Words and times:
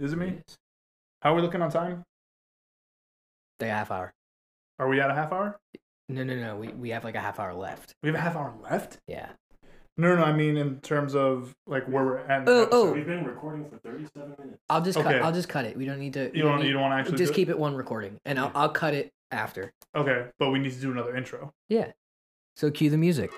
Is 0.00 0.12
it 0.14 0.16
me? 0.18 0.38
How 1.22 1.32
are 1.32 1.36
we 1.36 1.42
looking 1.42 1.60
on 1.62 1.70
time? 1.70 2.04
The 3.58 3.66
half 3.66 3.90
hour. 3.90 4.12
Are 4.78 4.88
we 4.88 5.00
at 5.00 5.10
a 5.10 5.14
half 5.14 5.30
hour? 5.30 5.60
No, 6.08 6.24
no, 6.24 6.34
no. 6.36 6.56
We 6.56 6.68
we 6.68 6.90
have 6.90 7.04
like 7.04 7.14
a 7.14 7.20
half 7.20 7.38
hour 7.38 7.52
left. 7.52 7.94
We 8.02 8.08
have 8.08 8.16
a 8.16 8.20
half 8.20 8.34
hour 8.34 8.54
left. 8.62 8.98
Yeah. 9.06 9.28
No, 9.98 10.08
no, 10.14 10.16
no. 10.16 10.24
I 10.24 10.32
mean 10.32 10.56
in 10.56 10.80
terms 10.80 11.14
of 11.14 11.54
like 11.66 11.84
where 11.86 12.02
we're 12.04 12.18
at. 12.18 12.48
Oh, 12.48 12.68
oh. 12.72 12.92
We've 12.92 13.06
been 13.06 13.24
recording 13.24 13.68
for 13.68 13.76
37 13.76 14.30
minutes. 14.38 14.58
I'll 14.70 14.80
just 14.80 14.96
Okay. 14.98 15.12
cut. 15.12 15.22
I'll 15.22 15.32
just 15.32 15.50
cut 15.50 15.66
it. 15.66 15.76
We 15.76 15.84
don't 15.84 15.98
need 15.98 16.14
to. 16.14 16.30
You 16.34 16.44
don't. 16.44 16.60
need- 16.60 16.68
You 16.68 16.72
don't 16.72 16.82
want 16.82 16.92
to 16.92 16.96
actually. 17.00 17.18
just 17.18 17.32
do 17.32 17.34
it? 17.34 17.36
keep 17.36 17.48
it 17.50 17.58
one 17.58 17.74
recording, 17.74 18.18
and 18.24 18.38
I'll 18.40 18.50
I'll 18.54 18.70
cut 18.70 18.94
it 18.94 19.12
after. 19.30 19.70
Okay, 19.94 20.28
but 20.38 20.48
we 20.50 20.58
need 20.58 20.72
to 20.72 20.80
do 20.80 20.90
another 20.90 21.14
intro. 21.14 21.52
Yeah. 21.68 21.92
So 22.56 22.70
cue 22.70 22.88
the 22.90 22.96
music. 22.98 23.30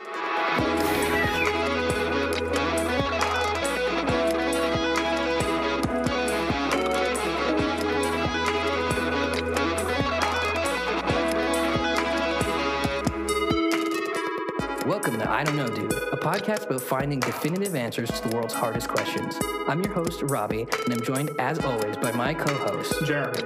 To 15.22 15.30
I 15.30 15.44
Don't 15.44 15.56
Know 15.56 15.68
Dude, 15.68 15.92
a 15.92 16.16
podcast 16.16 16.66
about 16.66 16.80
finding 16.80 17.20
definitive 17.20 17.74
answers 17.74 18.10
to 18.10 18.28
the 18.28 18.34
world's 18.34 18.54
hardest 18.54 18.88
questions. 18.88 19.38
I'm 19.68 19.82
your 19.82 19.92
host, 19.92 20.22
Robbie, 20.22 20.62
and 20.62 20.92
I'm 20.92 21.02
joined, 21.02 21.30
as 21.38 21.58
always, 21.60 21.96
by 21.96 22.12
my 22.12 22.34
co 22.34 22.52
host. 22.54 23.04
Jeremy. 23.04 23.42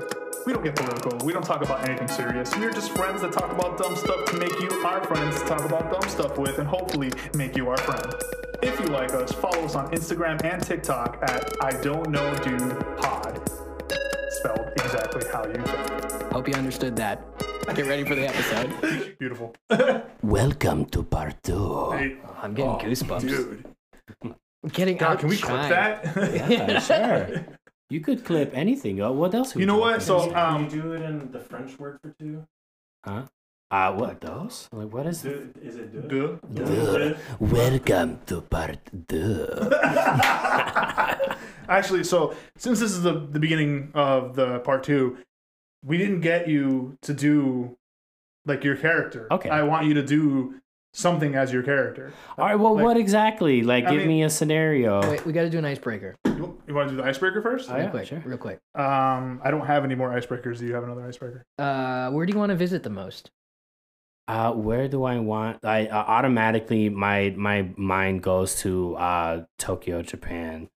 We 0.46 0.52
don't 0.52 0.62
get 0.62 0.76
political. 0.76 1.18
We 1.26 1.32
don't 1.32 1.44
talk 1.44 1.62
about 1.62 1.88
anything 1.88 2.08
serious. 2.08 2.54
We're 2.56 2.72
just 2.72 2.92
friends 2.92 3.22
that 3.22 3.32
talk 3.32 3.50
about 3.50 3.78
dumb 3.78 3.96
stuff 3.96 4.24
to 4.26 4.38
make 4.38 4.58
you 4.60 4.68
our 4.84 5.02
friends 5.04 5.40
to 5.40 5.46
talk 5.46 5.64
about 5.64 5.90
dumb 5.90 6.08
stuff 6.08 6.38
with 6.38 6.58
and 6.58 6.68
hopefully 6.68 7.10
make 7.34 7.56
you 7.56 7.68
our 7.68 7.78
friend. 7.78 8.14
If 8.62 8.78
you 8.80 8.86
like 8.86 9.12
us, 9.12 9.32
follow 9.32 9.64
us 9.64 9.74
on 9.74 9.90
Instagram 9.90 10.42
and 10.44 10.62
TikTok 10.62 11.18
at 11.22 11.56
I 11.62 11.72
Don't 11.82 12.10
Know 12.10 12.34
Dude 12.36 12.98
Pod. 12.98 13.40
Spelled 14.30 14.70
exactly 14.76 15.22
how 15.32 15.46
you 15.46 15.54
think. 15.54 16.32
Hope 16.32 16.48
you 16.48 16.54
understood 16.54 16.96
that. 16.96 17.22
Get 17.74 17.86
ready 17.86 18.04
for 18.04 18.14
the 18.14 18.28
episode. 18.28 19.16
Beautiful. 19.18 19.54
Welcome 20.22 20.86
to 20.86 21.02
part 21.02 21.42
two. 21.42 21.90
Hey, 21.90 22.16
I'm 22.40 22.54
getting 22.54 22.70
oh, 22.70 22.78
goosebumps. 22.78 23.20
Dude. 23.20 23.66
I'm 24.22 24.34
getting 24.72 24.96
God, 24.96 25.18
can 25.18 25.28
we 25.28 25.36
clip 25.36 25.68
that? 25.68 26.04
Yeah, 26.50 26.78
sure. 26.90 27.44
You 27.88 28.00
could 28.00 28.24
clip 28.24 28.50
anything. 28.52 29.00
Oh, 29.00 29.12
what 29.12 29.32
else? 29.32 29.54
are 29.54 29.58
we 29.58 29.62
You 29.62 29.66
know 29.66 29.78
what? 29.78 30.02
So, 30.02 30.28
about? 30.28 30.32
Can 30.32 30.54
um, 30.56 30.64
you 30.64 30.82
do 30.82 30.92
it 30.94 31.02
in 31.02 31.30
the 31.30 31.38
French 31.38 31.78
word 31.78 32.00
for 32.02 32.10
two? 32.18 32.44
huh? 33.04 33.22
Uh, 33.70 33.92
what 33.92 34.20
those? 34.20 34.68
Like, 34.72 34.92
what 34.92 35.06
is? 35.06 35.22
Do, 35.22 35.52
is 35.62 35.76
it 35.76 36.08
deux? 36.08 36.40
Duh. 36.52 36.64
Duh. 36.64 37.14
Welcome 37.38 38.18
to 38.26 38.40
part 38.40 38.78
two. 39.06 39.46
Actually, 41.68 42.04
so 42.04 42.34
since 42.56 42.80
this 42.80 42.90
is 42.90 43.02
the, 43.02 43.12
the 43.12 43.38
beginning 43.38 43.90
of 43.94 44.34
the 44.34 44.60
part 44.60 44.82
two, 44.82 45.18
we 45.86 45.96
didn't 45.98 46.20
get 46.20 46.48
you 46.48 46.98
to 47.02 47.14
do 47.14 47.76
like 48.44 48.64
your 48.64 48.76
character. 48.76 49.26
Okay. 49.30 49.48
I 49.48 49.62
want 49.62 49.86
you 49.86 49.94
to 49.94 50.02
do 50.02 50.56
something 50.92 51.34
as 51.34 51.52
your 51.52 51.62
character. 51.62 52.12
All 52.38 52.46
right. 52.46 52.54
Well, 52.54 52.74
Like- 52.74 52.84
what 52.84 52.96
exactly? 52.96 53.62
Like, 53.62 53.84
I 53.86 53.90
give 53.90 53.98
mean- 54.00 54.08
me 54.08 54.22
a 54.24 54.30
scenario. 54.30 55.00
Wait, 55.10 55.24
we 55.26 55.32
got 55.32 55.42
to 55.42 55.50
do 55.50 55.58
an 55.58 55.64
icebreaker. 55.64 56.16
You, 56.24 56.58
you 56.66 56.74
want 56.74 56.88
to 56.88 56.96
do 56.96 57.02
the 57.02 57.06
icebreaker 57.08 57.40
first? 57.42 57.70
Oh, 57.70 57.74
Real 57.74 57.84
yeah, 57.84 57.90
quick, 57.90 58.06
sure. 58.06 58.22
real 58.24 58.38
quick. 58.38 58.58
Um, 58.74 59.40
I 59.44 59.50
don't 59.50 59.66
have 59.66 59.84
any 59.84 59.94
more 59.94 60.10
icebreakers. 60.10 60.58
Do 60.58 60.66
you 60.66 60.74
have 60.74 60.84
another 60.84 61.06
icebreaker? 61.06 61.44
Uh, 61.58 62.10
where 62.10 62.26
do 62.26 62.32
you 62.32 62.38
want 62.38 62.50
to 62.50 62.56
visit 62.56 62.82
the 62.82 62.90
most? 62.90 63.30
Uh, 64.28 64.52
where 64.52 64.88
do 64.88 65.04
I 65.04 65.18
want? 65.20 65.64
I 65.64 65.86
uh, 65.86 65.96
automatically 65.96 66.88
my 66.88 67.32
my 67.36 67.70
mind 67.76 68.22
goes 68.24 68.56
to 68.62 68.96
uh 68.96 69.44
Tokyo, 69.58 70.02
Japan. 70.02 70.68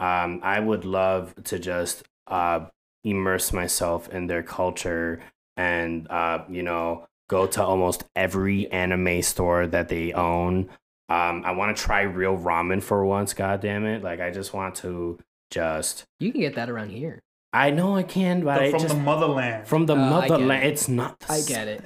Um, 0.00 0.40
I 0.42 0.58
would 0.58 0.84
love 0.84 1.32
to 1.44 1.58
just 1.60 2.02
uh 2.26 2.66
immerse 3.06 3.52
myself 3.52 4.08
in 4.10 4.26
their 4.26 4.42
culture 4.42 5.20
and 5.56 6.06
uh 6.10 6.44
you 6.50 6.62
know 6.62 7.06
go 7.28 7.46
to 7.46 7.64
almost 7.64 8.04
every 8.14 8.70
anime 8.70 9.22
store 9.22 9.66
that 9.66 9.88
they 9.88 10.12
own. 10.12 10.68
Um, 11.08 11.42
I 11.44 11.52
want 11.52 11.76
to 11.76 11.82
try 11.82 12.02
real 12.02 12.36
ramen 12.36 12.82
for 12.82 13.04
once. 13.04 13.32
God 13.32 13.60
damn 13.60 13.84
it! 13.86 14.02
Like 14.02 14.20
I 14.20 14.30
just 14.30 14.52
want 14.52 14.74
to 14.76 15.18
just. 15.50 16.04
You 16.20 16.30
can 16.32 16.40
get 16.40 16.54
that 16.56 16.68
around 16.68 16.90
here. 16.90 17.20
I 17.52 17.70
know 17.70 17.96
I 17.96 18.02
can, 18.02 18.42
but 18.44 18.56
The- 18.56 18.64
I 18.66 18.70
from 18.72 18.80
just 18.80 18.94
the 18.94 19.00
motherland. 19.00 19.66
from 19.66 19.86
the 19.86 19.94
Uh, 19.94 20.10
motherland. 20.10 20.64
it. 20.64 20.66
It's 20.72 20.88
not. 20.88 21.18
The 21.20 21.32
I 21.32 21.36
s- 21.38 21.48
get 21.48 21.68
it. 21.68 21.82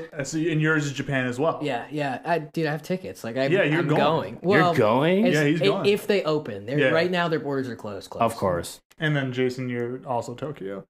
So, 0.00 0.22
so, 0.24 0.38
and 0.38 0.60
yours 0.60 0.86
is 0.86 0.92
Japan 0.92 1.26
as 1.26 1.38
well. 1.38 1.58
Yeah, 1.62 1.86
yeah. 1.90 2.20
I, 2.24 2.38
dude, 2.40 2.66
I 2.66 2.72
have 2.72 2.82
tickets. 2.82 3.24
Like, 3.24 3.36
I, 3.36 3.46
Yeah, 3.46 3.62
you're 3.62 3.78
I'm 3.80 3.88
going. 3.88 4.38
Well, 4.42 4.68
You're 4.68 4.74
going. 4.78 5.26
it's- 5.26 5.34
Yeah, 5.42 5.48
he's 5.48 5.60
going. 5.60 5.86
If 5.86 6.06
they 6.06 6.22
open, 6.24 6.66
they're, 6.66 6.78
Yeah. 6.78 6.88
right 6.88 7.10
now 7.10 7.28
their 7.28 7.40
borders 7.40 7.68
are 7.68 7.76
closed. 7.76 8.10
closed. 8.10 8.22
Of 8.22 8.36
course. 8.36 8.80
And 8.98 9.14
then 9.16 9.32
Jason, 9.32 9.68
you're 9.68 10.00
also 10.06 10.34
Tokyo. 10.34 10.84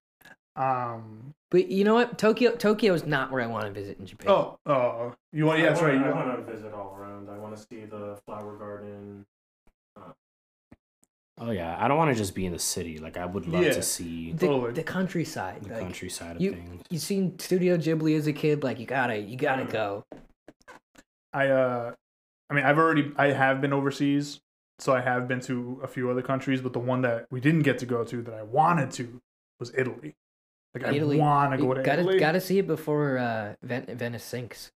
Um. 0.56 1.34
But 1.50 1.68
you 1.68 1.84
know 1.84 1.94
what? 1.94 2.18
Tokyo, 2.18 2.56
Tokyo 2.56 2.94
is 2.94 3.06
not 3.06 3.30
where 3.30 3.40
I 3.40 3.46
want 3.46 3.64
to 3.66 3.70
visit 3.70 3.98
in 4.00 4.06
Japan. 4.06 4.30
Oh. 4.30 4.58
Oh. 4.66 5.14
You 5.32 5.46
want? 5.46 5.60
Yeah, 5.60 5.68
that's 5.68 5.82
right. 5.82 5.94
You 5.94 6.04
I 6.04 6.10
want, 6.12 6.26
want 6.26 6.46
to 6.46 6.52
visit 6.52 6.72
all 6.72 6.96
around. 6.98 7.28
I 7.30 7.38
want 7.38 7.56
to 7.56 7.62
see 7.62 7.84
the 7.84 8.18
flower 8.26 8.56
garden. 8.56 9.24
Oh 11.38 11.50
yeah, 11.50 11.76
I 11.78 11.88
don't 11.88 11.98
want 11.98 12.10
to 12.12 12.16
just 12.16 12.34
be 12.34 12.46
in 12.46 12.52
the 12.52 12.58
city. 12.58 12.98
Like 12.98 13.16
I 13.16 13.26
would 13.26 13.46
love 13.46 13.64
Yeah. 13.64 13.72
to 13.72 13.82
see 13.82 14.32
the, 14.32 14.46
totally. 14.46 14.72
the 14.72 14.84
countryside. 14.84 15.62
the 15.64 15.70
like, 15.70 15.80
countryside 15.80 16.36
of 16.36 16.42
you- 16.42 16.52
things. 16.52 16.84
You 16.90 16.98
seen 16.98 17.38
Studio 17.38 17.76
Ghibli 17.76 18.16
as 18.16 18.26
a 18.26 18.32
kid? 18.32 18.62
Like, 18.62 18.78
you 18.78 18.86
gotta, 18.86 19.18
you 19.18 19.36
gotta 19.36 19.64
go. 19.64 20.04
I 21.32 21.48
uh, 21.48 21.92
I 22.48 22.54
mean, 22.54 22.64
I've 22.64 22.78
already 22.78 23.10
I 23.16 23.32
have 23.32 23.60
been 23.60 23.72
overseas, 23.72 24.40
so 24.78 24.94
I 24.94 25.00
have 25.00 25.26
been 25.26 25.40
to 25.40 25.80
a 25.82 25.88
few 25.88 26.08
other 26.08 26.22
countries, 26.22 26.60
but 26.60 26.72
the 26.72 26.78
one 26.78 27.02
that 27.02 27.26
we 27.30 27.40
didn't 27.40 27.62
get 27.62 27.78
to 27.80 27.86
go 27.86 28.04
to 28.04 28.22
that 28.22 28.34
I 28.34 28.42
wanted 28.42 28.92
to 28.92 29.20
was 29.58 29.72
Italy. 29.76 30.14
Like 30.72 30.94
Italy. 30.94 31.20
I 31.20 31.24
want 31.24 31.52
to 31.52 31.58
go 31.58 31.74
to 31.74 31.82
gotta, 31.82 32.02
Italy. 32.02 32.18
gotta 32.18 32.40
see 32.40 32.58
it 32.58 32.66
before 32.68 33.18
uh, 33.18 33.54
Ven- 33.62 33.86
Venice 33.96 34.24
sinks. 34.24 34.70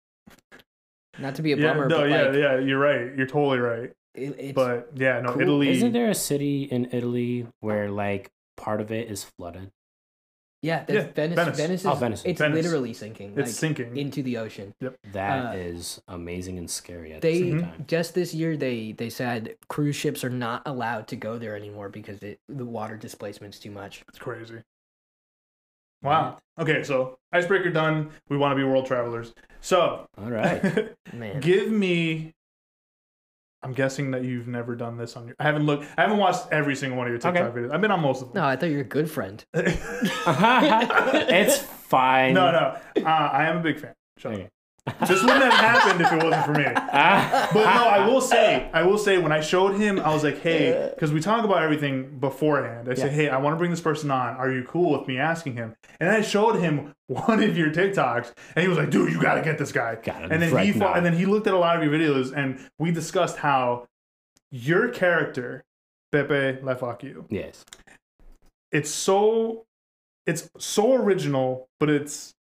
Not 1.20 1.34
to 1.36 1.42
be 1.42 1.52
a 1.52 1.56
yeah, 1.56 1.72
bummer, 1.72 1.88
no, 1.88 1.98
but 2.00 2.10
yeah, 2.10 2.22
like, 2.22 2.34
yeah, 2.34 2.58
you're 2.58 2.78
right. 2.78 3.16
You're 3.16 3.26
totally 3.26 3.58
right. 3.58 3.92
It, 4.18 4.36
it's, 4.38 4.52
But 4.54 4.90
yeah, 4.94 5.20
no, 5.20 5.32
cool. 5.32 5.42
Italy. 5.42 5.68
Isn't 5.70 5.92
there 5.92 6.10
a 6.10 6.14
city 6.14 6.64
in 6.64 6.88
Italy 6.92 7.46
where 7.60 7.90
like 7.90 8.30
part 8.56 8.80
of 8.80 8.90
it 8.92 9.10
is 9.10 9.24
flooded? 9.24 9.70
yeah, 10.60 10.84
that's 10.84 10.90
Yeah, 11.06 11.12
Venice, 11.12 11.36
Venice. 11.36 11.56
Venice. 11.56 11.80
is, 11.82 11.86
Oh, 11.86 11.94
Venice. 11.94 12.22
It's 12.24 12.40
Venice. 12.40 12.64
literally 12.64 12.92
sinking. 12.92 13.28
It's 13.36 13.36
like, 13.36 13.46
sinking. 13.48 13.96
into 13.96 14.24
the 14.24 14.38
ocean. 14.38 14.74
Yep. 14.80 14.96
That 15.12 15.54
is 15.54 16.00
Uh, 16.08 16.14
amazing 16.14 16.58
and 16.58 16.68
scary 16.68 17.12
at 17.12 17.22
They 17.22 17.40
the 17.42 17.50
Mm-hmm. 17.50 17.58
same 17.60 17.68
time. 17.70 17.84
just 17.86 18.14
this 18.14 18.34
year 18.34 18.56
they 18.56 18.90
they 18.92 19.08
said 19.10 19.54
cruise 19.68 19.94
ships 19.94 20.24
are 20.24 20.30
not 20.30 20.62
allowed 20.66 21.06
to 21.08 21.16
go 21.16 21.38
there 21.38 21.54
anymore 21.54 21.88
because 21.88 22.20
it, 22.24 22.40
the 22.48 22.64
water 22.64 22.96
displacement's 22.96 23.60
too 23.60 23.70
much. 23.70 24.02
It's 24.08 24.18
crazy. 24.18 24.62
Wow. 26.02 26.38
Okay, 26.58 26.82
so 26.84 27.18
icebreaker 27.32 27.70
done. 27.70 28.10
We 28.28 28.36
want 28.36 28.52
to 28.52 28.56
be 28.56 28.62
world 28.64 28.86
travelers. 28.86 29.34
So, 29.60 30.08
All 30.16 30.30
right. 30.30 30.90
Man, 31.12 31.40
give 31.40 31.70
me. 31.70 32.34
I'm 33.62 33.72
guessing 33.72 34.12
that 34.12 34.24
you've 34.24 34.46
never 34.46 34.76
done 34.76 34.96
this 34.96 35.16
on 35.16 35.26
your. 35.26 35.36
I 35.40 35.44
haven't 35.44 35.66
looked. 35.66 35.86
I 35.96 36.02
haven't 36.02 36.18
watched 36.18 36.46
every 36.52 36.76
single 36.76 36.96
one 36.96 37.08
of 37.08 37.10
your 37.10 37.18
TikTok 37.18 37.54
videos. 37.54 37.72
I've 37.72 37.80
been 37.80 37.90
on 37.90 38.00
most 38.00 38.22
of 38.22 38.32
them. 38.32 38.42
no. 38.42 38.48
I 38.48 38.54
thought 38.56 38.68
you 38.70 38.76
were 38.76 38.82
a 38.82 38.84
good 38.84 39.10
friend. 39.10 39.44
it's 39.54 41.58
fine. 41.58 42.34
No, 42.34 42.52
no. 42.52 42.76
Uh, 43.04 43.08
I 43.08 43.46
am 43.46 43.58
a 43.58 43.60
big 43.60 43.80
fan. 43.80 43.94
Shut 44.16 44.32
up. 44.32 44.38
Okay. 44.38 44.48
This 45.06 45.22
wouldn't 45.22 45.42
have 45.42 45.52
happened 45.52 46.00
if 46.00 46.12
it 46.12 46.22
wasn't 46.24 46.44
for 46.46 46.52
me. 46.52 46.64
But 47.52 47.64
no, 47.64 47.84
I 47.88 48.06
will 48.06 48.20
say, 48.20 48.68
I 48.72 48.82
will 48.82 48.98
say, 48.98 49.18
when 49.18 49.32
I 49.32 49.40
showed 49.40 49.74
him, 49.80 49.98
I 50.00 50.12
was 50.12 50.22
like, 50.24 50.40
hey, 50.40 50.90
because 50.94 51.12
we 51.12 51.20
talk 51.20 51.44
about 51.44 51.62
everything 51.62 52.18
beforehand. 52.18 52.88
I 52.90 52.94
said, 52.94 53.12
hey, 53.12 53.28
I 53.28 53.38
want 53.38 53.54
to 53.54 53.58
bring 53.58 53.70
this 53.70 53.80
person 53.80 54.10
on. 54.10 54.36
Are 54.36 54.50
you 54.50 54.64
cool 54.64 54.98
with 54.98 55.08
me 55.08 55.18
asking 55.18 55.54
him? 55.54 55.74
And 56.00 56.10
I 56.10 56.20
showed 56.22 56.56
him 56.56 56.94
one 57.06 57.42
of 57.42 57.56
your 57.56 57.70
TikToks, 57.70 58.32
and 58.54 58.62
he 58.62 58.68
was 58.68 58.76
like, 58.78 58.90
dude, 58.90 59.12
you 59.12 59.20
got 59.20 59.34
to 59.34 59.42
get 59.42 59.58
this 59.58 59.72
guy. 59.72 59.96
Got 59.96 60.30
And 60.30 60.42
then 60.42 60.52
right 60.52 60.66
he, 60.72 60.78
now. 60.78 60.92
and 60.94 61.04
then 61.06 61.14
he 61.14 61.24
looked 61.26 61.46
at 61.46 61.54
a 61.54 61.58
lot 61.58 61.76
of 61.76 61.82
your 61.82 61.92
videos, 61.92 62.32
and 62.36 62.58
we 62.78 62.90
discussed 62.90 63.38
how 63.38 63.86
your 64.50 64.88
character, 64.88 65.64
Pepe 66.12 66.60
Le 66.62 66.74
Fuck 66.76 67.02
You, 67.02 67.24
Yes. 67.30 67.64
it's 68.72 68.90
so, 68.90 69.64
it's 70.26 70.50
so 70.58 70.94
original, 70.94 71.68
but 71.80 71.88
it's 71.88 72.34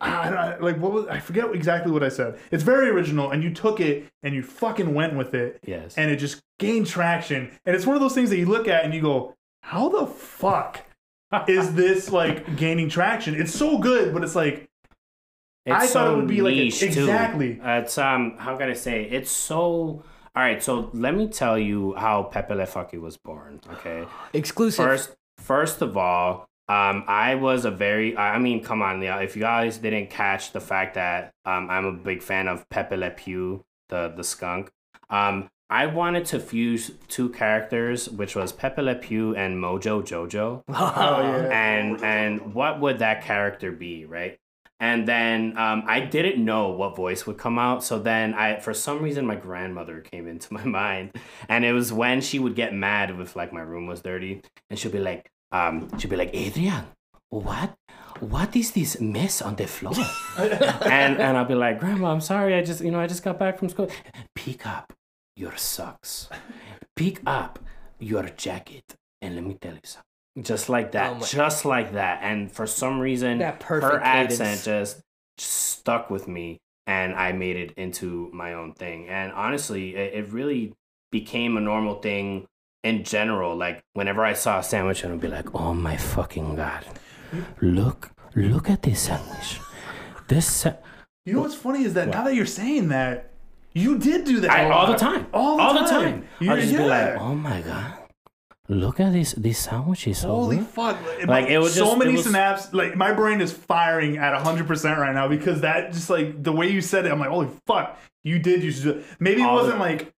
I 0.00 0.30
don't 0.30 0.62
like 0.62 0.78
what 0.78 0.92
was 0.92 1.06
I 1.08 1.18
forget 1.18 1.52
exactly 1.54 1.90
what 1.90 2.02
I 2.04 2.08
said. 2.08 2.38
It's 2.52 2.62
very 2.62 2.88
original, 2.88 3.30
and 3.30 3.42
you 3.42 3.52
took 3.52 3.80
it 3.80 4.06
and 4.22 4.34
you 4.34 4.42
fucking 4.42 4.94
went 4.94 5.16
with 5.16 5.34
it, 5.34 5.58
Yes. 5.66 5.96
and 5.98 6.10
it 6.10 6.16
just 6.16 6.40
gained 6.58 6.86
traction. 6.86 7.50
And 7.66 7.74
it's 7.74 7.84
one 7.86 7.96
of 7.96 8.00
those 8.02 8.14
things 8.14 8.30
that 8.30 8.38
you 8.38 8.46
look 8.46 8.68
at 8.68 8.84
and 8.84 8.94
you 8.94 9.00
go, 9.00 9.34
"How 9.62 9.88
the 9.88 10.06
fuck 10.06 10.84
is 11.48 11.74
this 11.74 12.10
like 12.12 12.56
gaining 12.56 12.88
traction?" 12.88 13.34
It's 13.34 13.52
so 13.54 13.78
good, 13.78 14.14
but 14.14 14.22
it's 14.22 14.36
like 14.36 14.68
I 15.66 15.86
thought 15.86 16.12
it 16.12 16.16
would 16.16 16.28
be 16.28 16.40
like 16.42 16.54
a- 16.54 16.56
niche, 16.56 16.78
too. 16.80 16.86
exactly. 16.86 17.60
It's 17.62 17.98
um. 17.98 18.36
How 18.38 18.56
can 18.56 18.68
I 18.70 18.74
say? 18.74 19.02
It's 19.04 19.30
so. 19.30 20.02
All 20.36 20.42
right. 20.44 20.62
So 20.62 20.90
let 20.94 21.14
me 21.16 21.28
tell 21.28 21.58
you 21.58 21.94
how 21.96 22.22
Pepe 22.22 22.54
Le 22.54 22.66
Fuck 22.66 22.92
You 22.92 23.00
was 23.00 23.16
born. 23.16 23.60
Okay. 23.72 24.06
Exclusive. 24.32 24.84
First, 24.84 25.16
first 25.38 25.82
of 25.82 25.96
all, 25.96 26.47
um, 26.68 27.04
I 27.06 27.34
was 27.36 27.64
a 27.64 27.70
very. 27.70 28.16
I 28.16 28.34
I 28.34 28.38
mean, 28.38 28.62
come 28.62 28.82
on, 28.82 29.00
yeah. 29.02 29.18
If 29.18 29.36
you 29.36 29.42
guys 29.42 29.78
didn't 29.78 30.10
catch 30.10 30.52
the 30.52 30.60
fact 30.60 30.94
that 30.94 31.32
um, 31.44 31.70
I'm 31.70 31.86
a 31.86 31.92
big 31.92 32.22
fan 32.22 32.48
of 32.48 32.68
Pepe 32.68 32.96
Le 32.96 33.10
Pew, 33.10 33.64
the 33.88 34.12
the 34.14 34.24
skunk. 34.24 34.70
Um, 35.10 35.48
I 35.70 35.86
wanted 35.86 36.24
to 36.26 36.40
fuse 36.40 36.92
two 37.08 37.28
characters, 37.30 38.08
which 38.08 38.34
was 38.34 38.52
Pepe 38.52 38.80
Le 38.82 38.94
Pew 38.94 39.34
and 39.36 39.56
Mojo 39.62 40.02
Jojo. 40.02 40.62
Oh, 40.68 41.20
yeah. 41.22 41.48
and 41.50 42.02
and 42.02 42.54
what 42.54 42.80
would 42.80 42.98
that 43.00 43.22
character 43.24 43.72
be 43.72 44.04
right 44.04 44.38
and 44.80 45.08
then 45.08 45.56
um, 45.58 45.82
i 45.86 45.98
didn't 46.00 46.42
know 46.44 46.68
what 46.68 46.94
voice 46.94 47.26
would 47.26 47.36
come 47.36 47.58
out 47.58 47.82
so 47.82 47.98
then 47.98 48.32
i 48.34 48.58
for 48.60 48.72
some 48.72 49.02
reason 49.02 49.26
my 49.26 49.34
grandmother 49.34 50.00
came 50.00 50.28
into 50.28 50.54
my 50.60 50.64
mind 50.64 51.10
and 51.48 51.64
it 51.64 51.72
was 51.72 51.92
when 51.92 52.20
she 52.20 52.38
would 52.38 52.54
get 52.54 52.72
mad 52.72 53.10
if 53.10 53.34
like 53.34 53.52
my 53.52 53.60
room 53.60 53.86
was 53.86 54.00
dirty 54.02 54.40
and 54.70 54.78
she'll 54.78 54.92
be 54.92 55.00
like 55.00 55.30
um, 55.52 55.88
she'll 55.98 56.10
be 56.10 56.16
like 56.16 56.30
adrian 56.34 56.84
what? 57.30 57.76
What 58.20 58.56
is 58.56 58.72
this 58.72 59.00
mess 59.00 59.42
on 59.42 59.56
the 59.56 59.66
floor? 59.66 59.94
And 60.38 61.18
and 61.20 61.36
i'll 61.36 61.44
be 61.44 61.54
like 61.54 61.78
grandma 61.80 62.12
i'm 62.12 62.20
sorry. 62.20 62.54
I 62.54 62.62
just 62.62 62.80
you 62.80 62.90
know 62.90 63.00
i 63.00 63.06
just 63.06 63.22
got 63.22 63.38
back 63.38 63.58
from 63.58 63.68
school. 63.68 63.90
Pick 64.34 64.66
up 64.66 64.92
your 65.36 65.56
socks. 65.56 66.28
Pick 66.96 67.20
up 67.26 67.58
your 67.98 68.24
jacket 68.24 68.96
and 69.20 69.34
let 69.34 69.44
me 69.44 69.56
tell 69.60 69.74
you 69.74 69.80
something. 69.84 70.42
Just 70.42 70.68
like 70.68 70.92
that. 70.92 71.16
Oh 71.16 71.26
just 71.26 71.64
like 71.64 71.92
that. 71.92 72.20
And 72.22 72.50
for 72.50 72.66
some 72.66 72.98
reason 72.98 73.40
her 73.40 74.00
accent 74.00 74.60
cadence. 74.64 75.02
just 75.36 75.76
stuck 75.78 76.10
with 76.10 76.26
me 76.26 76.58
and 76.86 77.14
i 77.14 77.30
made 77.32 77.56
it 77.56 77.72
into 77.76 78.30
my 78.32 78.54
own 78.54 78.72
thing. 78.72 79.08
And 79.08 79.32
honestly 79.32 79.94
it, 79.94 80.14
it 80.14 80.32
really 80.32 80.74
became 81.12 81.56
a 81.56 81.60
normal 81.60 82.00
thing 82.00 82.46
in 82.84 83.02
general 83.04 83.56
like 83.56 83.82
whenever 83.94 84.24
i 84.24 84.32
saw 84.32 84.58
a 84.60 84.62
sandwich 84.62 85.02
and 85.04 85.12
i'd 85.12 85.20
be 85.20 85.28
like 85.28 85.54
oh 85.54 85.74
my 85.74 85.96
fucking 85.96 86.54
god 86.56 86.84
look 87.60 88.10
look 88.34 88.70
at 88.70 88.82
this 88.82 89.00
sandwich 89.02 89.60
this 90.28 90.46
sa- 90.46 90.74
You 91.24 91.34
know 91.34 91.40
what's 91.40 91.54
funny 91.54 91.84
is 91.84 91.94
that 91.94 92.08
now 92.08 92.24
that 92.24 92.34
you're 92.34 92.46
saying 92.46 92.88
that, 92.88 93.30
you 93.72 93.98
did 93.98 94.24
do 94.24 94.40
that 94.40 94.50
I, 94.50 94.70
all 94.70 94.86
the 94.86 94.96
time 94.96 95.26
All 95.32 95.56
the 95.56 95.62
all 95.62 95.74
time. 95.74 95.84
the 95.84 95.90
time 95.90 96.28
You- 96.40 96.50
i'll 96.50 96.56
just 96.60 96.72
be 96.72 96.78
like 96.84 97.16
oh 97.18 97.34
my 97.34 97.60
god 97.62 97.94
look 98.68 99.00
at 99.00 99.12
this 99.12 99.32
this 99.32 99.58
sandwich 99.58 100.06
is 100.06 100.22
Holy 100.22 100.58
good." 100.58 100.66
fuck! 100.66 100.96
Like, 101.26 101.48
it 101.48 101.58
was 101.58 101.74
so 101.74 101.86
just- 101.86 101.98
many 101.98 102.12
was- 102.12 102.26
snaps. 102.26 102.72
Like 102.74 102.96
my 102.96 103.12
brain 103.12 103.40
is 103.40 103.50
firing 103.52 104.18
at 104.18 104.34
hundred 104.42 104.66
percent 104.66 104.98
right 104.98 105.14
now 105.14 105.26
because 105.26 105.62
that 105.62 105.92
just 105.92 106.10
like 106.10 106.42
the 106.42 106.52
way 106.52 106.68
you 106.70 106.82
said 106.82 107.06
it, 107.06 107.12
I'm 107.12 107.18
like, 107.18 107.30
holy 107.30 107.48
fuck! 107.66 107.98
You 108.24 108.38
did 108.38 108.62
You. 108.62 109.02
Maybe 109.20 109.40
it 109.40 109.46
All 109.46 109.54
wasn't 109.54 109.78
like 109.78 110.12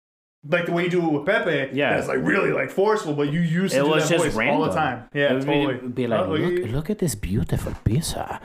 like 0.48 0.66
the 0.66 0.72
way 0.72 0.84
you 0.84 0.90
do 0.90 1.04
it 1.06 1.12
with 1.12 1.26
Pepe. 1.26 1.76
Yeah. 1.76 1.98
it's 1.98 2.08
like 2.08 2.18
really 2.18 2.50
like 2.52 2.70
forceful, 2.70 3.14
but 3.14 3.32
you 3.32 3.40
used 3.40 3.74
to 3.74 3.80
it 3.80 3.84
do 3.84 3.90
was 3.90 4.08
that 4.08 4.14
just 4.14 4.24
voice 4.26 4.34
random 4.34 4.56
all 4.62 4.68
the 4.68 4.74
time. 4.74 5.08
Yeah, 5.12 5.30
it 5.30 5.34
would 5.34 5.46
totally. 5.46 5.74
be, 5.78 5.88
be 5.88 6.06
like 6.06 6.20
Oh, 6.20 6.30
look, 6.30 6.40
you- 6.40 6.66
look 6.66 6.90
at 6.90 6.98
this 6.98 7.14
beautiful 7.14 7.74
pizza 7.84 8.40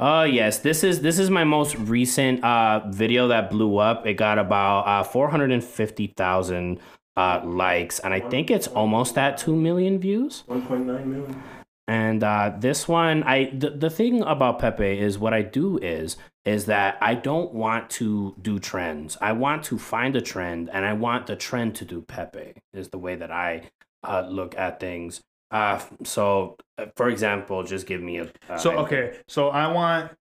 Oh 0.00 0.24
yes, 0.24 0.58
this 0.58 0.82
is 0.82 1.02
this 1.02 1.18
is 1.20 1.30
my 1.30 1.44
most 1.44 1.76
recent 1.76 2.42
uh 2.42 2.80
video 2.90 3.28
that 3.28 3.48
blew 3.50 3.78
up. 3.78 4.06
It 4.06 4.14
got 4.14 4.38
about 4.38 4.80
uh 4.88 5.04
four 5.04 5.28
hundred 5.28 5.52
and 5.52 5.62
fifty 5.62 6.08
thousand 6.08 6.80
uh 7.16 7.40
likes, 7.44 8.00
and 8.00 8.12
I 8.12 8.18
think 8.18 8.50
it's 8.50 8.66
almost 8.66 9.16
at 9.16 9.38
two 9.38 9.54
million 9.54 10.00
views. 10.00 10.42
1.9 10.48 10.84
million. 11.06 11.42
And 11.86 12.24
uh, 12.24 12.52
this 12.58 12.88
one, 12.88 13.22
I 13.22 13.50
the, 13.56 13.70
the 13.70 13.88
thing 13.90 14.22
about 14.22 14.58
Pepe 14.58 14.98
is 14.98 15.16
what 15.18 15.32
I 15.32 15.42
do 15.42 15.78
is 15.78 16.16
is 16.44 16.66
that 16.66 16.98
I 17.00 17.14
don't 17.14 17.52
want 17.54 17.88
to 17.90 18.34
do 18.40 18.58
trends. 18.58 19.16
I 19.20 19.32
want 19.32 19.62
to 19.64 19.78
find 19.78 20.14
a 20.16 20.20
trend, 20.20 20.68
and 20.70 20.84
I 20.84 20.92
want 20.92 21.26
the 21.26 21.36
trend 21.36 21.74
to 21.76 21.84
do 21.84 22.02
Pepe. 22.02 22.54
Is 22.72 22.88
the 22.90 22.98
way 22.98 23.14
that 23.16 23.30
I 23.30 23.70
uh, 24.02 24.26
look 24.28 24.56
at 24.58 24.78
things. 24.80 25.22
Uh, 25.50 25.80
so, 26.02 26.56
uh, 26.78 26.86
for 26.96 27.08
example, 27.08 27.62
just 27.62 27.86
give 27.86 28.02
me 28.02 28.18
a. 28.18 28.30
Uh, 28.48 28.56
So 28.58 28.72
okay, 28.78 29.18
so 29.28 29.48
I 29.50 29.70
want 29.72 30.12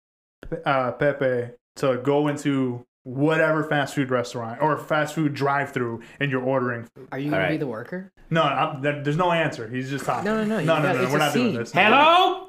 uh, 0.66 0.92
Pepe 0.94 1.52
to 1.78 1.98
go 1.98 2.28
into 2.28 2.86
whatever 3.04 3.64
fast 3.66 3.96
food 3.96 4.10
restaurant 4.10 4.62
or 4.62 4.78
fast 4.78 5.16
food 5.16 5.34
drive-through, 5.34 6.02
and 6.22 6.32
you're 6.32 6.44
ordering. 6.44 6.84
food. 6.96 7.08
Are 7.12 7.20
you 7.20 7.32
gonna 7.32 7.50
be 7.50 7.58
the 7.58 7.68
worker? 7.68 8.12
No, 8.30 8.44
I'm, 8.44 8.82
there's 8.82 9.18
no 9.18 9.32
answer. 9.32 9.68
He's 9.68 9.90
just 9.90 10.06
talking. 10.06 10.24
No, 10.26 10.38
no, 10.38 10.46
no, 10.46 10.60
you 10.60 10.66
no, 10.66 10.78
no, 10.78 10.84
got- 10.84 10.96
no. 10.96 11.10
We're 11.10 11.16
a 11.16 11.20
not 11.20 11.34
doing 11.34 11.54
this. 11.56 11.72
Hello, 11.74 12.43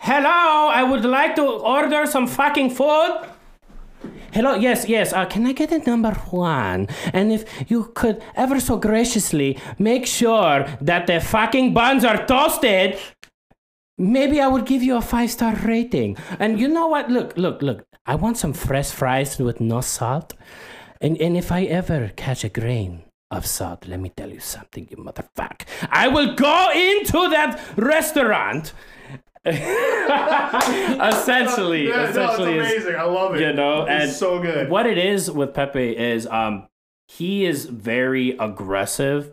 hello. 0.00 0.68
I 0.68 0.82
would 0.82 1.04
like 1.04 1.36
to 1.36 1.44
order 1.44 2.06
some 2.06 2.26
fucking 2.26 2.70
food. 2.70 3.28
Hello, 4.32 4.54
yes, 4.54 4.88
yes. 4.88 5.12
Uh, 5.12 5.24
can 5.24 5.46
I 5.46 5.52
get 5.52 5.72
a 5.72 5.78
number 5.78 6.12
one? 6.30 6.88
And 7.12 7.32
if 7.32 7.70
you 7.70 7.92
could 7.94 8.22
ever 8.34 8.60
so 8.60 8.76
graciously 8.76 9.58
make 9.78 10.06
sure 10.06 10.66
that 10.80 11.06
the 11.06 11.20
fucking 11.20 11.72
buns 11.72 12.04
are 12.04 12.26
toasted, 12.26 12.98
maybe 13.96 14.40
I 14.40 14.48
would 14.48 14.66
give 14.66 14.82
you 14.82 14.96
a 14.96 15.00
five 15.00 15.30
star 15.30 15.54
rating. 15.64 16.16
And 16.38 16.60
you 16.60 16.68
know 16.68 16.86
what? 16.88 17.10
Look, 17.10 17.36
look, 17.36 17.62
look. 17.62 17.86
I 18.04 18.14
want 18.14 18.36
some 18.36 18.52
fresh 18.52 18.90
fries 18.90 19.38
with 19.38 19.60
no 19.60 19.80
salt. 19.80 20.34
And, 21.00 21.20
and 21.20 21.36
if 21.36 21.50
I 21.50 21.64
ever 21.64 22.12
catch 22.16 22.44
a 22.44 22.48
grain 22.48 23.04
of 23.30 23.46
salt, 23.46 23.86
let 23.88 24.00
me 24.00 24.10
tell 24.10 24.30
you 24.30 24.40
something, 24.40 24.86
you 24.90 24.96
motherfucker. 24.98 25.66
I 25.90 26.08
will 26.08 26.34
go 26.34 26.70
into 26.74 27.28
that 27.30 27.60
restaurant. 27.76 28.72
essentially, 31.08 31.88
Yeah, 31.88 31.96
no, 31.96 32.02
it's 32.04 32.10
essentially, 32.16 32.58
is- 32.58 32.86
I 32.86 33.02
love 33.02 33.34
it. 33.36 33.40
you 33.40 33.52
know, 33.52 33.82
it's 33.82 33.90
and 34.04 34.10
so 34.12 34.40
good. 34.40 34.70
what 34.70 34.86
it 34.86 34.98
is 34.98 35.30
with 35.30 35.54
Pepe 35.54 35.96
is 35.96 36.26
um 36.26 36.66
he 37.08 37.44
is 37.46 37.66
very 37.66 38.36
aggressive, 38.38 39.32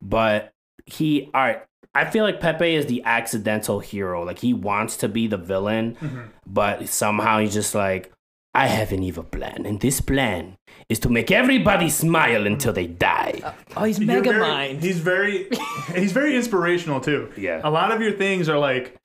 but 0.00 0.50
he 0.86 1.30
all 1.34 1.42
right. 1.42 1.62
I 1.94 2.06
feel 2.06 2.24
like 2.24 2.40
Pepe 2.40 2.74
is 2.74 2.86
the 2.86 3.02
accidental 3.04 3.80
hero. 3.80 4.24
Like 4.24 4.38
he 4.38 4.54
wants 4.54 4.96
to 4.98 5.08
be 5.08 5.26
the 5.26 5.36
villain, 5.36 5.96
Mm-hmm. 6.00 6.20
but 6.46 6.88
somehow 6.88 7.38
he's 7.40 7.52
just 7.52 7.74
like, 7.74 8.10
I 8.54 8.66
have 8.66 8.92
an 8.92 9.02
evil 9.02 9.24
plan, 9.24 9.64
and 9.66 9.78
this 9.80 10.00
plan 10.00 10.56
is 10.88 10.98
to 11.00 11.08
make 11.10 11.30
everybody 11.30 11.88
smile 11.90 12.46
until 12.46 12.72
they 12.72 12.86
die. 12.86 13.54
Oh, 13.76 13.84
he's 13.84 13.98
You're 13.98 14.06
mega 14.06 14.30
very- 14.32 14.40
mind. 14.40 14.82
He's 14.82 14.98
very, 15.00 15.48
he's 15.94 16.12
very 16.12 16.34
inspirational 16.34 17.00
too. 17.00 17.30
Yeah. 17.36 17.60
A 17.62 17.70
lot 17.70 17.92
of 17.92 18.00
your 18.00 18.12
things 18.12 18.48
are 18.48 18.58
like, 18.58 18.96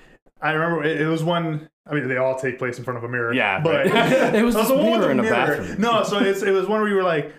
I 0.41 0.51
remember 0.51 0.83
it, 0.83 1.01
it 1.01 1.07
was 1.07 1.23
one. 1.23 1.69
I 1.85 1.93
mean, 1.93 2.07
they 2.07 2.17
all 2.17 2.37
take 2.37 2.59
place 2.59 2.77
in 2.77 2.83
front 2.83 2.97
of 2.97 3.03
a 3.03 3.09
mirror. 3.09 3.33
Yeah, 3.33 3.59
but. 3.61 3.87
It 4.35 4.43
was 4.43 4.55
the 4.55 4.61
this 4.61 4.69
one 4.69 4.77
with 4.79 4.99
mirror 4.99 5.05
the 5.05 5.11
in 5.11 5.19
a 5.19 5.23
bathroom. 5.23 5.81
No, 5.81 6.03
so 6.03 6.19
it's 6.19 6.41
it 6.41 6.51
was 6.51 6.67
one 6.67 6.81
where 6.81 6.89
you 6.89 6.95
were 6.95 7.03
like, 7.03 7.33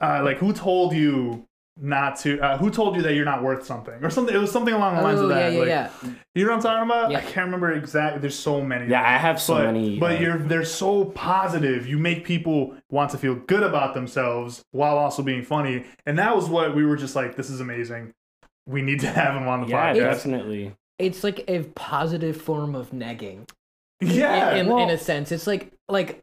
uh, 0.00 0.22
like 0.24 0.38
who 0.38 0.52
told 0.52 0.94
you 0.94 1.46
not 1.80 2.16
to? 2.20 2.40
Uh, 2.40 2.58
who 2.58 2.70
told 2.70 2.96
you 2.96 3.02
that 3.02 3.14
you're 3.14 3.24
not 3.24 3.42
worth 3.42 3.64
something 3.64 3.94
or 4.02 4.10
something? 4.10 4.34
It 4.34 4.38
was 4.38 4.52
something 4.52 4.74
along 4.74 4.96
the 4.96 5.02
lines 5.02 5.20
Oh 5.20 5.24
of 5.24 5.30
yeah, 5.30 5.36
that. 5.36 5.52
yeah, 5.52 5.58
like, 5.58 5.68
yeah. 5.68 5.90
You 6.34 6.44
know 6.44 6.50
what 6.50 6.56
I'm 6.56 6.62
talking 6.62 6.90
about? 6.90 7.10
Yeah. 7.10 7.18
I 7.18 7.20
can't 7.22 7.46
remember 7.46 7.72
exactly. 7.72 8.20
There's 8.20 8.38
so 8.38 8.60
many. 8.60 8.90
Yeah, 8.90 9.02
I 9.02 9.16
have 9.16 9.40
so 9.40 9.54
but, 9.54 9.66
many. 9.66 9.98
But 9.98 10.16
uh, 10.16 10.20
you're 10.20 10.38
they're 10.38 10.64
so 10.64 11.06
positive. 11.06 11.86
You 11.86 11.98
make 11.98 12.24
people 12.24 12.76
want 12.90 13.10
to 13.10 13.18
feel 13.18 13.34
good 13.34 13.62
about 13.62 13.94
themselves 13.94 14.62
while 14.72 14.98
also 14.98 15.22
being 15.22 15.42
funny. 15.42 15.84
And 16.06 16.18
that 16.18 16.34
was 16.36 16.48
what 16.48 16.74
we 16.74 16.84
were 16.84 16.96
just 16.96 17.16
like, 17.16 17.36
this 17.36 17.50
is 17.50 17.60
amazing. 17.60 18.12
We 18.66 18.82
need 18.82 19.00
to 19.00 19.08
have 19.10 19.34
him 19.34 19.48
on 19.48 19.62
the 19.62 19.68
yeah, 19.68 19.92
podcast. 19.92 19.96
Yeah, 19.96 20.04
definitely. 20.04 20.76
It's 21.06 21.22
like 21.24 21.44
a 21.48 21.62
positive 21.74 22.40
form 22.40 22.74
of 22.74 22.90
negging. 22.90 23.48
Yeah. 24.00 24.52
in, 24.52 24.58
in, 24.58 24.66
well, 24.66 24.82
in 24.84 24.90
a 24.90 24.98
sense, 24.98 25.32
it's 25.32 25.46
like 25.46 25.72
like 25.88 26.20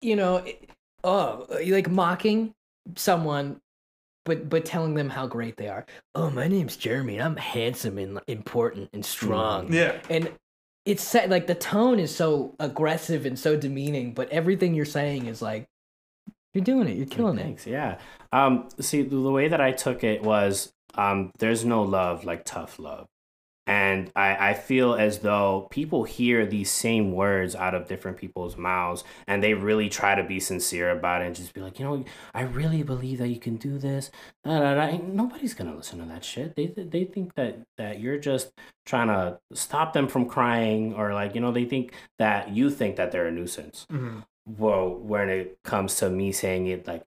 you 0.00 0.16
know, 0.16 0.36
it- 0.38 0.68
oh, 1.02 1.46
like 1.66 1.90
mocking 1.90 2.52
someone. 2.96 3.60
But, 4.26 4.48
but 4.48 4.64
telling 4.64 4.94
them 4.94 5.10
how 5.10 5.26
great 5.26 5.58
they 5.58 5.68
are. 5.68 5.84
Oh, 6.14 6.30
my 6.30 6.48
name's 6.48 6.76
Jeremy. 6.78 7.18
and 7.18 7.22
I'm 7.22 7.36
handsome 7.36 7.98
and 7.98 8.20
important 8.26 8.88
and 8.94 9.04
strong. 9.04 9.70
yeah. 9.70 10.00
and 10.08 10.32
it's 10.86 11.02
set 11.04 11.28
like 11.28 11.46
the 11.46 11.54
tone 11.54 11.98
is 11.98 12.14
so 12.14 12.54
aggressive 12.58 13.26
and 13.26 13.38
so 13.38 13.54
demeaning 13.56 14.12
but 14.14 14.30
everything 14.30 14.74
you're 14.74 14.84
saying 14.86 15.26
is 15.26 15.40
like 15.42 15.66
you're 16.54 16.64
doing 16.64 16.88
it 16.88 16.96
you're 16.96 17.06
killing 17.06 17.38
it 17.38 17.66
Yeah. 17.66 17.98
Um. 18.32 18.68
See, 18.80 19.02
the 19.02 19.10
the 19.16 19.30
way 19.30 19.48
that 19.48 19.60
I 19.60 19.72
took 19.72 20.02
it 20.04 20.22
was, 20.22 20.72
um, 20.94 21.30
there's 21.38 21.64
no 21.66 21.82
love 21.82 22.24
like 22.24 22.44
tough 22.46 22.78
love, 22.78 23.06
and 23.66 24.10
I 24.14 24.50
I 24.50 24.54
feel 24.54 24.94
as 24.94 25.20
though 25.20 25.68
people 25.70 26.04
hear 26.04 26.44
these 26.46 26.70
same 26.70 27.12
words 27.12 27.54
out 27.54 27.74
of 27.74 27.88
different 27.88 28.16
people's 28.18 28.56
mouths, 28.56 29.04
and 29.26 29.42
they 29.42 29.54
really 29.54 29.88
try 29.88 30.14
to 30.14 30.22
be 30.24 30.38
sincere 30.40 30.90
about 30.90 31.22
it 31.22 31.26
and 31.26 31.36
just 31.36 31.54
be 31.54 31.60
like, 31.60 31.78
you 31.78 31.84
know, 31.84 32.04
I 32.34 32.42
really 32.42 32.82
believe 32.82 33.18
that 33.18 33.28
you 33.28 33.38
can 33.40 33.56
do 33.56 33.78
this. 33.78 34.10
Da, 34.44 34.58
da, 34.60 34.74
da. 34.74 34.98
Nobody's 34.98 35.54
gonna 35.54 35.74
listen 35.74 35.98
to 36.00 36.04
that 36.06 36.24
shit. 36.24 36.54
They 36.56 36.66
they 36.66 37.04
think 37.04 37.34
that 37.34 37.58
that 37.78 38.00
you're 38.00 38.18
just 38.18 38.52
trying 38.84 39.08
to 39.08 39.38
stop 39.54 39.92
them 39.92 40.08
from 40.08 40.26
crying, 40.28 40.94
or 40.94 41.14
like 41.14 41.34
you 41.34 41.40
know, 41.40 41.52
they 41.52 41.64
think 41.64 41.92
that 42.18 42.50
you 42.50 42.70
think 42.70 42.96
that 42.96 43.12
they're 43.12 43.26
a 43.26 43.32
nuisance 43.32 43.86
Mhm. 43.90 44.24
well 44.46 44.90
when 44.94 45.28
it 45.30 45.58
comes 45.62 45.96
to 45.96 46.10
me 46.10 46.30
saying 46.32 46.66
it 46.66 46.86
like 46.86 47.02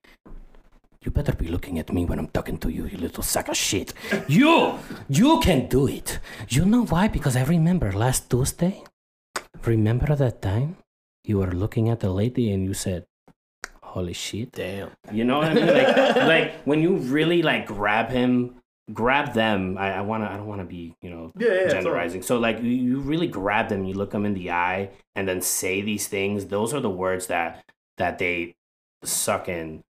you 1.04 1.12
better 1.12 1.34
be 1.34 1.48
looking 1.48 1.80
at 1.80 1.92
me 1.94 2.06
when 2.06 2.20
i'm 2.20 2.28
talking 2.28 2.58
to 2.58 2.70
you 2.70 2.86
you 2.88 2.98
little 2.98 3.24
sack 3.24 3.48
of 3.50 3.56
shit. 3.58 3.94
You 4.28 4.78
you 5.10 5.40
can 5.42 5.68
do 5.68 5.88
it. 5.88 6.20
You 6.50 6.66
know 6.66 6.86
why? 6.86 7.08
Because 7.08 7.36
i 7.36 7.44
remember 7.44 7.92
last 7.92 8.30
tuesday. 8.30 8.84
Remember 9.66 10.16
that 10.16 10.42
time? 10.42 10.78
You 11.24 11.40
were 11.40 11.52
looking 11.52 11.90
at 11.90 12.00
the 12.00 12.10
lady 12.10 12.52
and 12.52 12.64
you 12.66 12.74
said 12.74 13.06
holy 13.82 14.14
shit. 14.14 14.52
Damn. 14.54 14.90
You 15.12 15.24
know 15.24 15.38
what 15.40 15.48
i 15.48 15.54
mean? 15.54 15.68
Like 15.68 16.16
like 16.34 16.54
when 16.66 16.82
you 16.82 16.98
really 16.98 17.42
like 17.42 17.66
grab 17.68 18.10
him 18.10 18.56
grab 18.94 19.34
them. 19.34 19.78
I, 19.78 19.96
I 20.00 20.02
want 20.02 20.24
to 20.24 20.32
i 20.32 20.38
don't 20.38 20.48
want 20.48 20.62
to 20.62 20.66
be 20.78 20.96
you 21.02 21.10
know 21.10 21.32
Yeah, 21.38 21.48
yeah, 21.48 21.68
totally. 21.68 21.84
genderizing 21.84 22.24
so 22.24 22.38
like 22.40 22.58
you, 22.62 22.70
you 22.90 23.00
really 23.02 23.28
grab 23.28 23.68
them 23.70 23.84
you 23.84 23.94
look 23.94 24.12
them 24.12 24.26
in 24.26 24.34
the 24.34 24.52
eye 24.52 24.90
and 25.16 25.28
then 25.28 25.42
say 25.42 25.82
these 25.82 26.08
things. 26.08 26.46
Those 26.46 26.74
are 26.74 26.80
the 26.80 26.90
words 26.90 27.28
that 27.28 27.64
that 27.98 28.18
they 28.20 28.56
suck 29.04 29.48
in 29.50 29.84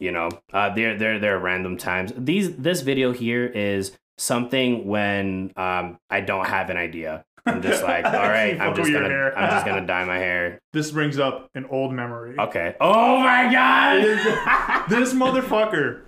you 0.00 0.10
know, 0.10 0.28
uh, 0.52 0.74
there 0.74 0.98
there 0.98 1.18
there 1.20 1.36
are 1.36 1.38
random 1.38 1.76
times. 1.76 2.12
These 2.16 2.56
this 2.56 2.80
video 2.80 3.12
here 3.12 3.46
is 3.46 3.96
something 4.18 4.86
when 4.86 5.52
um 5.56 5.98
I 6.10 6.20
don't 6.20 6.46
have 6.46 6.68
an 6.70 6.76
idea. 6.76 7.24
I'm 7.46 7.62
just 7.62 7.82
like, 7.82 8.04
all 8.06 8.12
right, 8.12 8.60
I'm 8.60 8.74
just 8.74 8.92
gonna. 8.92 9.08
I'm 9.36 9.50
just 9.50 9.64
gonna 9.66 9.86
dye 9.86 10.04
my 10.04 10.18
hair. 10.18 10.60
This 10.72 10.90
brings 10.90 11.18
up 11.18 11.48
an 11.54 11.64
old 11.66 11.92
memory. 11.92 12.36
Okay. 12.38 12.74
Oh 12.80 13.18
my 13.20 13.50
god. 13.52 14.86
This 14.90 15.12
motherfucker, 15.14 16.02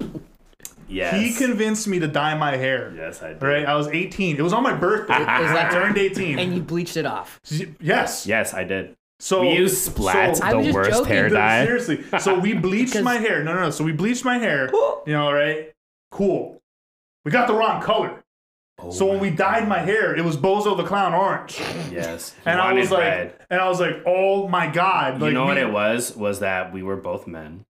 yes. 0.88 1.14
he 1.14 1.32
convinced 1.32 1.87
me 1.87 2.00
to 2.00 2.08
dye 2.08 2.34
my 2.37 2.56
hair. 2.56 2.92
yes, 2.96 3.22
I 3.22 3.28
did. 3.34 3.42
Right? 3.42 3.64
I 3.64 3.75
was 3.76 3.87
18. 3.87 4.37
It 4.37 4.42
was 4.42 4.52
on 4.52 4.62
my 4.64 4.75
birthday. 4.75 5.20
Is 5.20 5.26
that- 5.26 5.70
I 5.72 5.75
turned 5.75 5.96
18. 5.99 6.38
And 6.38 6.52
you 6.54 6.62
bleached 6.62 6.96
it 6.96 7.06
off. 7.06 7.38
yes. 7.80 8.26
Yes, 8.26 8.54
I 8.54 8.64
did. 8.64 8.96
So 9.22 9.42
we 9.42 9.52
use 9.52 9.80
splat, 9.80 10.36
so- 10.36 10.44
I 10.44 10.54
was 10.54 10.66
the 10.66 10.72
just 10.72 10.74
worst 10.76 10.90
joking. 10.90 11.06
hair 11.12 11.28
dye. 11.28 11.64
Seriously. 11.64 12.04
So 12.18 12.38
we 12.40 12.54
bleached 12.66 13.00
my 13.02 13.14
hair. 13.18 13.44
No, 13.44 13.54
no, 13.54 13.60
no. 13.62 13.70
So 13.70 13.84
we 13.84 13.92
bleached 13.92 14.24
my 14.24 14.38
hair. 14.38 14.68
You 15.06 15.12
know, 15.12 15.30
right? 15.32 15.72
Cool. 16.10 16.60
We 17.24 17.30
got 17.30 17.46
the 17.46 17.54
wrong 17.54 17.80
color. 17.80 18.18
Oh 18.80 18.90
So 18.90 19.06
when 19.06 19.20
we 19.20 19.30
dyed 19.30 19.68
my 19.68 19.78
hair, 19.78 20.16
it 20.16 20.24
was 20.24 20.36
Bozo 20.36 20.76
the 20.76 20.82
Clown 20.82 21.14
orange. 21.14 21.60
Yes. 21.92 22.34
And 22.46 22.60
I 22.60 22.72
was 22.72 22.90
like, 22.90 23.00
red. 23.00 23.34
and 23.48 23.60
I 23.60 23.68
was 23.68 23.78
like, 23.78 24.02
oh 24.06 24.48
my 24.48 24.66
god! 24.66 25.20
Like, 25.20 25.28
you 25.28 25.34
know 25.34 25.44
what 25.44 25.54
me- 25.56 25.62
it 25.62 25.70
was? 25.72 26.16
Was 26.16 26.40
that 26.40 26.72
we 26.72 26.82
were 26.82 26.96
both 26.96 27.26
men, 27.28 27.64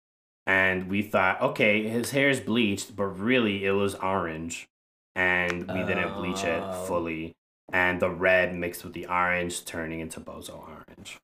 and 0.46 0.88
we 0.88 1.02
thought, 1.02 1.42
okay, 1.42 1.86
his 1.86 2.12
hair 2.12 2.30
is 2.30 2.40
bleached, 2.40 2.96
but 2.96 3.06
really 3.20 3.64
it 3.66 3.72
was 3.72 3.94
orange, 3.96 4.68
and 5.14 5.68
we 5.70 5.82
didn't 5.84 6.14
bleach 6.14 6.44
it 6.44 6.62
Oh. 6.64 6.84
fully, 6.86 7.34
and 7.72 8.00
the 8.00 8.08
red 8.08 8.54
mixed 8.54 8.84
with 8.84 8.94
the 8.94 9.06
orange, 9.06 9.64
turning 9.66 10.00
into 10.00 10.18
bozo 10.20 10.54
orange. 10.66 11.18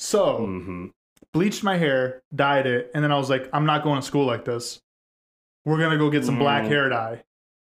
So 0.00 0.38
hmm 0.46 0.86
bleached 1.32 1.62
my 1.62 1.76
hair, 1.76 2.22
dyed 2.34 2.66
it, 2.66 2.90
and 2.94 3.04
then 3.04 3.12
I 3.12 3.16
was 3.18 3.30
like, 3.30 3.48
I'm 3.52 3.64
not 3.66 3.84
going 3.84 4.00
to 4.00 4.06
school 4.06 4.26
like 4.26 4.44
this. 4.44 4.80
We're 5.64 5.78
gonna 5.78 5.98
go 5.98 6.10
get 6.10 6.24
some 6.24 6.38
black 6.40 6.64
Mm. 6.64 6.68
hair 6.68 6.88
dye, 6.88 7.22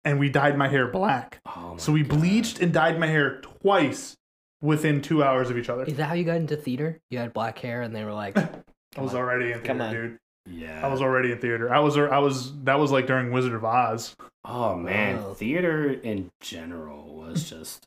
and 0.05 0.19
we 0.21 0.31
dyed 0.31 0.57
my 0.57 0.69
hair 0.69 0.87
black. 0.87 1.41
Oh 1.45 1.75
So 1.77 1.93
we 1.93 2.03
God. 2.05 2.19
bleached 2.21 2.61
and 2.63 2.73
dyed 2.73 2.99
my 2.99 3.09
hair 3.09 3.41
twice 3.41 4.17
within 4.63 5.03
two 5.03 5.23
hours 5.25 5.51
of 5.51 5.59
each 5.59 5.69
other. 5.69 5.83
Is 5.85 5.97
that 5.97 6.05
how 6.07 6.15
you 6.15 6.23
got 6.25 6.37
into 6.37 6.57
theater? 6.57 7.01
You 7.11 7.19
had 7.19 7.33
black 7.35 7.59
hair, 7.59 7.83
and 7.83 7.95
they 7.95 8.05
were 8.05 8.13
like, 8.15 8.37
I 8.97 9.01
was 9.01 9.13
on. 9.15 9.21
already 9.21 9.47
in 9.47 9.59
theater, 9.61 9.67
Come 9.67 9.81
on. 9.83 9.93
dude. 9.93 10.19
Yeah. 10.47 10.87
I 10.87 10.89
was 10.91 11.03
already 11.03 11.33
in 11.33 11.39
theater. 11.39 11.75
I 11.75 11.81
was 11.81 11.99
I 11.99 12.19
was 12.19 12.55
that 12.65 12.79
was 12.79 12.91
like 12.93 13.07
during 13.09 13.33
Wizard 13.33 13.53
of 13.55 13.65
Oz. 13.65 14.15
Oh 14.45 14.77
man, 14.77 15.19
Oh. 15.19 15.35
theater 15.35 15.91
in 15.93 16.31
general 16.41 17.15
was 17.15 17.51
just 17.51 17.85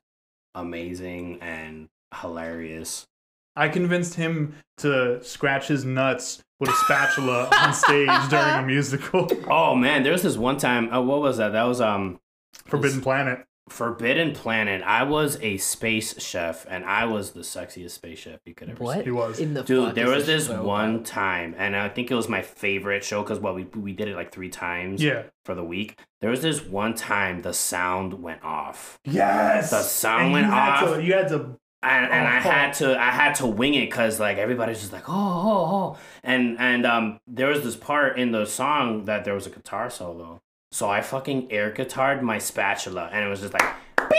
amazing 0.53 1.39
and 1.41 1.87
hilarious. 2.21 3.05
I 3.55 3.69
convinced 3.69 4.15
him 4.15 4.55
to 4.77 5.23
scratch 5.23 5.67
his 5.67 5.85
nuts 5.85 6.43
with 6.59 6.69
a 6.69 6.73
spatula 6.73 7.49
on 7.51 7.73
stage 7.73 8.09
during 8.29 8.55
a 8.55 8.61
musical. 8.65 9.27
Oh 9.49 9.75
man, 9.75 10.03
there 10.03 10.11
was 10.11 10.23
this 10.23 10.37
one 10.37 10.57
time. 10.57 10.91
Uh, 10.93 11.01
what 11.01 11.21
was 11.21 11.37
that? 11.37 11.53
That 11.53 11.63
was 11.63 11.81
um 11.81 12.19
Forbidden 12.65 13.01
Planet. 13.01 13.45
Forbidden 13.67 14.33
Planet. 14.33 14.83
I 14.83 15.01
was 15.03 15.39
a 15.41 15.57
space 15.57 16.21
chef, 16.21 16.67
and 16.69 16.85
I 16.85 17.05
was 17.05 17.31
the 17.31 17.39
sexiest 17.41 17.91
space 17.91 18.19
chef 18.19 18.39
you 18.45 18.53
could 18.53 18.69
ever 18.69 18.83
"What 18.83 19.03
He 19.05 19.09
was. 19.11 19.39
in 19.39 19.55
the 19.55 19.63
Dude, 19.63 19.85
fuck 19.87 19.95
there 19.95 20.07
is 20.11 20.15
was 20.17 20.25
this 20.27 20.47
show 20.47 20.63
one 20.63 21.03
time, 21.03 21.55
and 21.57 21.75
I 21.75 21.89
think 21.89 22.11
it 22.11 22.15
was 22.15 22.29
my 22.29 22.43
favorite 22.43 23.03
show 23.03 23.23
because 23.23 23.39
well, 23.39 23.55
we 23.55 23.63
we 23.75 23.91
did 23.93 24.07
it 24.07 24.15
like 24.15 24.31
three 24.31 24.49
times 24.49 25.01
Yeah. 25.01 25.23
for 25.45 25.55
the 25.55 25.63
week. 25.63 25.99
There 26.21 26.29
was 26.29 26.41
this 26.43 26.61
one 26.63 26.93
time 26.93 27.41
the 27.41 27.53
sound 27.53 28.21
went 28.21 28.43
off, 28.43 28.99
Yes. 29.03 29.71
The 29.71 29.81
sound 29.81 30.25
And 30.25 30.33
went 30.33 30.45
you 30.45 30.51
had 30.51 30.83
off. 30.83 30.95
To, 30.97 31.03
you 31.03 31.13
had 31.13 31.27
to. 31.29 31.57
And, 31.85 32.11
and 32.11 32.27
I 32.27 32.37
Oh. 32.37 32.41
had 32.41 32.73
to 32.75 32.99
I 32.99 33.11
had 33.11 33.35
to 33.35 33.45
wing 33.47 33.73
it 33.75 33.85
because 33.89 34.19
like 34.19 34.37
everybody's 34.37 34.79
just 34.81 34.91
like 34.93 35.07
oh 35.07 35.13
oh 35.13 35.75
oh, 35.75 35.97
and 36.23 36.57
and 36.59 36.85
um 36.85 37.19
there 37.27 37.47
was 37.47 37.63
this 37.63 37.75
part 37.75 38.17
in 38.19 38.31
the 38.31 38.45
song 38.45 39.05
that 39.05 39.25
there 39.25 39.33
was 39.33 39.45
a 39.47 39.49
guitar 39.49 39.89
solo, 39.89 40.41
so 40.71 40.89
I 40.89 41.01
fucking 41.01 41.51
air 41.51 41.71
guitared 41.71 42.21
my 42.21 42.37
spatula, 42.39 43.09
and 43.11 43.25
it 43.25 43.29
was 43.29 43.41
just 43.41 43.53
like. 43.53 43.63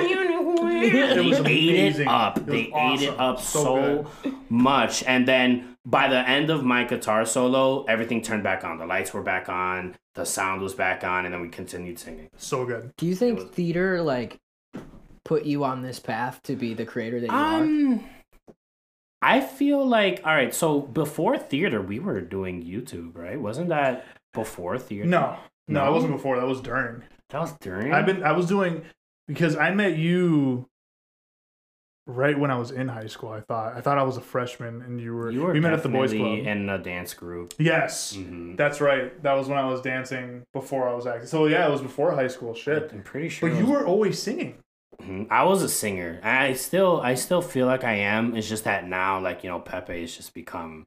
It 0.00 1.14
they 1.16 1.20
was 1.28 1.38
ate 1.40 1.70
amazing. 1.70 2.02
it 2.02 2.08
up. 2.08 2.38
It 2.38 2.46
was 2.46 2.52
they 2.54 2.72
ate 2.74 3.02
it 3.02 3.18
up 3.18 3.40
So 3.40 4.06
so, 4.22 4.32
much. 4.48 5.02
And 5.04 5.26
then 5.26 5.76
by 5.84 6.08
the 6.08 6.26
end 6.28 6.50
of 6.50 6.64
my 6.64 6.84
guitar 6.84 7.24
solo, 7.26 7.84
everything 7.84 8.22
turned 8.22 8.42
back 8.42 8.64
on. 8.64 8.78
The 8.78 8.86
lights 8.86 9.12
were 9.12 9.22
back 9.22 9.48
on, 9.48 9.96
the 10.14 10.24
sound 10.24 10.62
was 10.62 10.74
back 10.74 11.04
on, 11.04 11.24
and 11.24 11.34
then 11.34 11.40
we 11.40 11.48
continued 11.48 11.98
singing. 11.98 12.28
So 12.36 12.64
good. 12.64 12.92
Do 12.96 13.06
you 13.06 13.14
think 13.14 13.38
was- 13.38 13.48
theater 13.50 14.00
like 14.02 14.38
put 15.28 15.44
you 15.44 15.62
on 15.62 15.82
this 15.82 15.98
path 16.00 16.40
to 16.44 16.56
be 16.56 16.72
the 16.74 16.86
creator 16.86 17.20
that 17.20 17.26
you 17.26 17.32
are? 17.36 17.60
Um 17.62 18.04
I 19.20 19.40
feel 19.40 19.84
like 19.86 20.20
all 20.24 20.32
right, 20.32 20.54
so 20.54 20.80
before 20.80 21.36
theater 21.38 21.80
we 21.82 21.98
were 21.98 22.20
doing 22.20 22.62
YouTube, 22.64 23.16
right? 23.16 23.40
Wasn't 23.40 23.68
that 23.68 24.06
before 24.32 24.78
theater? 24.78 25.08
No, 25.08 25.36
no, 25.68 25.80
No? 25.80 25.84
that 25.84 25.92
wasn't 25.92 26.12
before. 26.12 26.36
That 26.40 26.46
was 26.46 26.60
during. 26.60 27.02
That 27.30 27.40
was 27.40 27.52
during 27.60 27.92
I've 27.92 28.06
been. 28.06 28.22
I 28.22 28.32
was 28.32 28.46
doing 28.46 28.82
because 29.26 29.54
I 29.56 29.70
met 29.74 29.98
you 29.98 30.66
right 32.06 32.38
when 32.38 32.50
I 32.50 32.56
was 32.58 32.70
in 32.70 32.88
high 32.88 33.06
school. 33.08 33.30
I 33.30 33.40
thought. 33.40 33.74
I 33.76 33.80
thought 33.82 33.98
I 33.98 34.02
was 34.04 34.16
a 34.16 34.20
freshman, 34.22 34.80
and 34.82 35.00
you 35.00 35.14
were. 35.14 35.30
you 35.30 35.42
were 35.42 35.52
we 35.52 35.60
met 35.60 35.72
at 35.74 35.82
the 35.82 35.88
boys 35.90 36.12
definitely 36.12 36.42
club. 36.44 36.56
in 36.56 36.68
a 36.70 36.78
dance 36.78 37.12
group. 37.12 37.52
yes, 37.58 38.16
Mhm. 38.16 38.56
that's 38.56 38.80
right. 38.80 39.20
That 39.24 39.34
was 39.34 39.48
when 39.48 39.58
I 39.58 39.66
was 39.66 39.80
dancing 39.82 40.44
before 40.54 40.88
I 40.88 40.94
was 40.94 41.06
acting. 41.06 41.26
So 41.26 41.46
yeah, 41.46 41.66
it 41.66 41.70
was 41.70 41.82
before 41.82 42.12
high 42.12 42.28
school. 42.28 42.54
Shit. 42.54 42.90
I'm 42.92 43.02
pretty 43.02 43.28
sure. 43.28 43.48
But 43.50 43.56
it 43.56 43.60
you 43.60 43.66
were 43.70 43.84
always 43.84 44.22
singing. 44.22 44.54
Mhm. 45.02 45.28
I 45.30 45.44
was 45.44 45.62
a 45.62 45.68
singer. 45.68 46.20
I 46.22 46.54
still 46.54 47.00
I 47.00 47.14
still 47.14 47.42
feel 47.42 47.66
like 47.66 47.84
I 47.84 47.94
am. 47.94 48.36
It's 48.36 48.48
just 48.48 48.64
that 48.64 48.86
now 48.88 49.20
like, 49.20 49.44
you 49.44 49.50
know, 49.50 49.60
Pepe 49.60 50.00
has 50.00 50.16
just 50.16 50.34
become 50.34 50.86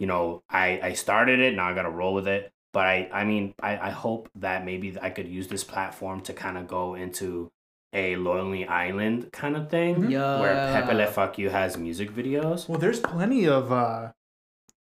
you 0.00 0.06
know, 0.08 0.42
I 0.50 0.80
I 0.82 0.92
started 0.94 1.38
it, 1.40 1.54
now 1.54 1.68
I 1.68 1.74
got 1.74 1.82
to 1.82 1.90
roll 1.90 2.14
with 2.14 2.26
it. 2.28 2.52
But 2.72 2.86
I 2.86 3.08
I 3.12 3.24
mean, 3.24 3.54
I 3.62 3.78
I 3.78 3.90
hope 3.90 4.28
that 4.36 4.64
maybe 4.64 4.96
I 5.00 5.10
could 5.10 5.28
use 5.28 5.46
this 5.48 5.62
platform 5.64 6.20
to 6.22 6.32
kind 6.32 6.58
of 6.58 6.66
go 6.66 6.94
into 6.94 7.50
a 7.92 8.16
Lonely 8.16 8.66
Island 8.66 9.30
kind 9.32 9.56
of 9.56 9.70
thing 9.70 10.10
Yeah. 10.10 10.40
where 10.40 10.54
Pepe 10.72 10.92
Le 10.94 11.06
Fuck 11.06 11.38
You 11.38 11.50
has 11.50 11.78
music 11.78 12.10
videos. 12.10 12.68
Well, 12.68 12.78
there's 12.80 12.98
plenty 12.98 13.46
of 13.46 13.70
uh, 13.70 14.10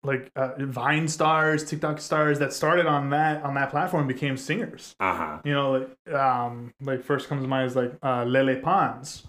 like 0.04 0.30
uh, 0.36 0.52
Vine 0.58 1.08
stars, 1.08 1.64
TikTok 1.64 2.00
stars 2.00 2.38
that 2.38 2.52
started 2.52 2.86
on 2.86 3.10
that 3.10 3.42
on 3.42 3.54
that 3.54 3.70
platform 3.70 4.06
became 4.06 4.36
singers. 4.36 4.94
Uh-huh. 5.00 5.40
You 5.44 5.52
know, 5.52 5.72
like 5.72 6.14
um, 6.14 6.72
like 6.80 7.02
first 7.02 7.28
comes 7.28 7.42
to 7.42 7.48
mind 7.48 7.68
is 7.68 7.76
like 7.76 7.92
uh, 8.02 8.24
Lele 8.24 8.60
Pons. 8.60 9.26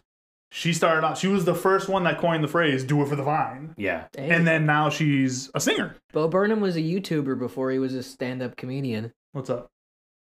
She 0.51 0.71
started 0.73 1.05
off. 1.05 1.19
She 1.19 1.27
was 1.27 1.43
the 1.43 1.55
first 1.55 1.89
one 1.89 2.03
that 2.03 2.17
coined 2.17 2.43
the 2.43 2.47
phrase 2.47 2.83
"Do 2.83 3.01
it 3.01 3.09
for 3.09 3.15
the 3.15 3.23
Vine," 3.23 3.73
Yeah. 3.77 4.05
Hey, 4.15 4.29
and 4.29 4.47
then 4.47 4.65
now 4.65 4.89
she's 4.89 5.49
a 5.53 5.59
singer. 5.59 5.95
Bo 6.13 6.27
Burnham 6.27 6.61
was 6.61 6.75
a 6.75 6.81
YouTuber 6.81 7.37
before 7.37 7.71
he 7.71 7.79
was 7.79 7.93
a 7.93 8.03
stand-up 8.03 8.55
comedian. 8.55 9.11
What's 9.33 9.49
up? 9.49 9.69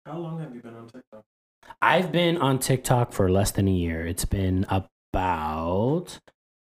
How 0.06 0.18
long 0.18 0.40
have 0.40 0.54
you 0.54 0.62
been 0.62 0.76
on 0.76 0.88
TikTok? 0.88 1.24
I've 1.82 2.12
been 2.12 2.38
on 2.38 2.60
TikTok 2.60 3.12
for 3.14 3.30
less 3.30 3.52
than 3.52 3.68
a 3.68 3.72
year. 3.72 4.06
It's 4.06 4.26
been 4.26 4.66
about 4.70 6.20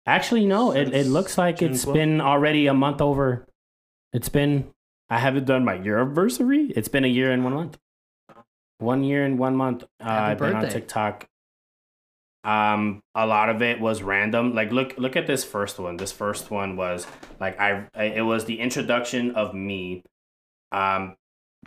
actually 0.07 0.47
no, 0.47 0.73
it, 0.73 0.93
it 0.93 1.07
looks 1.07 1.39
like 1.39 1.59
June 1.59 1.73
it's 1.73 1.85
12th? 1.85 1.93
been 1.95 2.21
already 2.21 2.67
a 2.67 2.75
month 2.75 3.01
over. 3.01 3.47
It's 4.15 4.29
been 4.29 4.73
I 5.11 5.19
haven't 5.19 5.45
done 5.45 5.65
my 5.65 5.75
year 5.75 6.01
anniversary. 6.01 6.73
It's 6.75 6.89
been 6.89 7.05
a 7.05 7.09
year 7.09 7.31
and 7.33 7.45
one 7.45 7.53
month. 7.53 7.79
One 8.79 9.05
year 9.05 9.25
and 9.25 9.39
one 9.39 9.57
month. 9.57 9.83
Uh, 10.01 10.09
I've 10.09 10.39
been 10.39 10.55
on. 10.55 10.69
TikTok. 10.69 11.27
Um, 12.45 13.03
a 13.15 13.27
lot 13.27 13.49
of 13.49 13.61
it 13.61 13.81
was 13.81 14.03
random. 14.03 14.55
Like 14.55 14.71
look 14.71 14.95
look 14.99 15.17
at 15.17 15.27
this 15.27 15.45
first 15.45 15.79
one. 15.79 15.97
This 15.97 16.13
first 16.13 16.51
one 16.51 16.77
was 16.77 17.07
like 17.41 17.59
I, 17.59 17.87
I 17.95 18.05
it 18.05 18.23
was 18.23 18.45
the 18.45 18.61
introduction 18.61 19.33
of 19.33 19.53
me. 19.53 20.05
Um, 20.71 21.17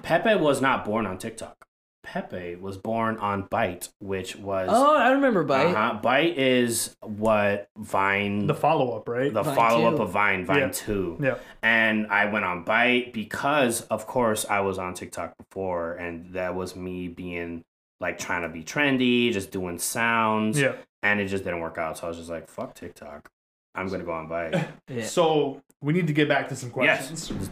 Pepe 0.01 0.35
was 0.35 0.61
not 0.61 0.85
born 0.85 1.05
on 1.05 1.17
TikTok. 1.17 1.66
Pepe 2.13 2.55
was 2.55 2.77
born 2.77 3.17
on 3.17 3.43
Byte, 3.49 3.89
which 3.99 4.35
was 4.37 4.69
Oh, 4.71 4.95
I 4.95 5.11
remember 5.11 5.43
Byte. 5.45 5.71
uh-huh. 5.75 5.99
Byte 6.01 6.35
is 6.37 6.95
what 7.01 7.69
Vine 7.77 8.47
The 8.47 8.53
the, 8.53 8.59
follow 8.59 8.95
up, 8.95 9.09
right? 9.09 9.33
The 9.33 9.43
follow 9.43 9.93
up 9.93 9.99
of 9.99 10.11
Vine, 10.11 10.45
Vine 10.45 10.59
Yeah. 10.59 10.69
2. 10.71 11.17
yeah. 11.21 11.35
And 11.61 12.07
I 12.07 12.25
went 12.25 12.45
on 12.45 12.63
Byte 12.63 13.11
because 13.13 13.81
of 13.81 14.07
course 14.07 14.45
I 14.49 14.61
was 14.61 14.77
on 14.77 14.93
TikTok 14.93 15.35
before 15.37 15.93
and 15.95 16.33
that 16.33 16.55
was 16.55 16.75
me 16.75 17.09
being 17.09 17.63
like 17.99 18.17
trying 18.17 18.43
to 18.43 18.49
be 18.49 18.63
trendy, 18.63 19.33
just 19.33 19.51
doing 19.51 19.77
sounds. 19.77 20.59
Yeah. 20.59 20.73
And 21.03 21.19
it 21.19 21.27
just 21.27 21.43
didn't 21.43 21.59
work 21.59 21.77
out. 21.77 21.97
So 21.97 22.05
I 22.05 22.09
was 22.09 22.17
just 22.17 22.29
like, 22.29 22.47
fuck 22.49 22.73
TikTok. 22.73 23.29
I'm 23.75 23.87
gonna 23.89 24.03
go 24.05 24.13
on 24.13 24.29
Byte. 24.29 24.65
Yeah. 24.89 25.03
So 25.05 25.61
we 25.81 25.91
need 25.93 26.07
to 26.07 26.13
get 26.13 26.29
back 26.29 26.47
to 26.49 26.55
some 26.55 26.71
questions. 26.71 27.29
yes. 27.29 27.49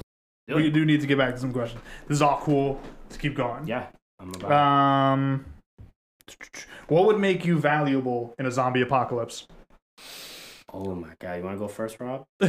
Do 0.48 0.56
We 0.56 0.70
do 0.70 0.86
need 0.86 1.02
to 1.02 1.08
get 1.08 1.18
back 1.18 1.34
to 1.34 1.40
some 1.42 1.52
questions. 1.52 1.82
This 2.08 2.16
is 2.18 2.22
all 2.22 2.40
cool. 2.42 2.80
Let's 3.06 3.18
keep 3.18 3.36
going. 3.36 3.68
Yeah. 3.68 3.88
I'm 4.20 4.34
about. 4.34 4.52
Um, 4.52 5.46
what 6.88 7.06
would 7.06 7.20
make 7.20 7.46
you 7.46 7.60
valuable 7.60 8.34
in 8.40 8.46
a 8.46 8.52
zombie 8.52 8.82
apocalypse? 8.82 9.48
Oh 10.74 10.96
my 10.96 11.14
god, 11.20 11.38
you 11.38 11.44
wanna 11.44 11.58
go 11.58 11.68
first, 11.68 12.00
Rob? 12.00 12.26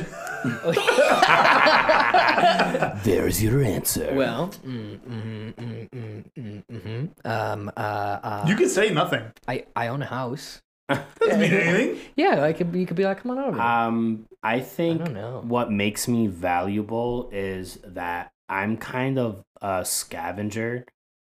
There's 3.05 3.43
your 3.43 3.63
answer. 3.63 4.13
Well 4.15 4.49
mm, 4.67 4.99
mm, 4.99 5.55
mm, 5.55 5.89
mm, 5.91 6.25
mm, 6.37 6.63
mm, 6.71 7.27
um, 7.27 7.71
uh, 7.77 7.81
uh, 7.81 8.45
You 8.49 8.57
can 8.57 8.69
say 8.69 8.91
nothing. 8.91 9.25
I, 9.47 9.67
I 9.77 9.89
own 9.89 10.03
a 10.03 10.07
house. 10.07 10.61
Doesn't 10.89 11.41
mean 11.41 11.53
anything. 11.53 11.99
Yeah, 12.17 12.43
I 12.43 12.53
could. 12.53 12.75
You 12.75 12.87
could 12.87 12.97
be 12.97 13.05
like, 13.05 13.23
come 13.23 13.33
on 13.33 13.39
over. 13.39 13.61
um 13.61 14.27
I 14.43 14.55
I 14.55 14.61
think 14.61 15.05
don't 15.05 15.15
know. 15.15 15.43
what 15.45 15.71
makes 15.71 16.07
me 16.09 16.27
valuable 16.27 17.29
is 17.33 17.79
that 17.85 18.31
I'm 18.49 18.77
kind 18.77 19.19
of 19.19 19.43
a 19.61 19.85
scavenger 19.85 20.85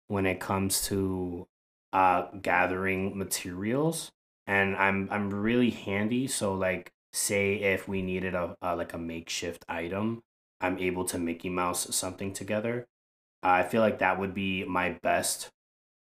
when 0.09 0.27
it 0.27 0.41
comes 0.41 0.85
to 0.87 1.47
uh 1.93 2.27
gathering 2.43 3.17
materials 3.17 4.13
and 4.47 4.77
I'm 4.77 5.09
I'm 5.11 5.31
really 5.31 5.71
handy 5.71 6.27
so 6.27 6.55
like 6.55 6.93
say 7.13 7.55
if 7.55 7.89
we 7.89 8.03
needed 8.03 8.35
a, 8.35 8.57
a 8.61 8.77
like 8.77 8.93
a 8.93 8.99
makeshift 8.99 9.65
item 9.69 10.23
I'm 10.61 10.79
able 10.79 11.05
to 11.07 11.19
Mickey 11.19 11.49
Mouse 11.49 11.95
something 11.95 12.33
together. 12.33 12.87
I 13.43 13.63
feel 13.63 13.83
like 13.83 13.99
that 13.99 14.19
would 14.19 14.35
be 14.35 14.65
my 14.65 14.99
best 15.03 15.51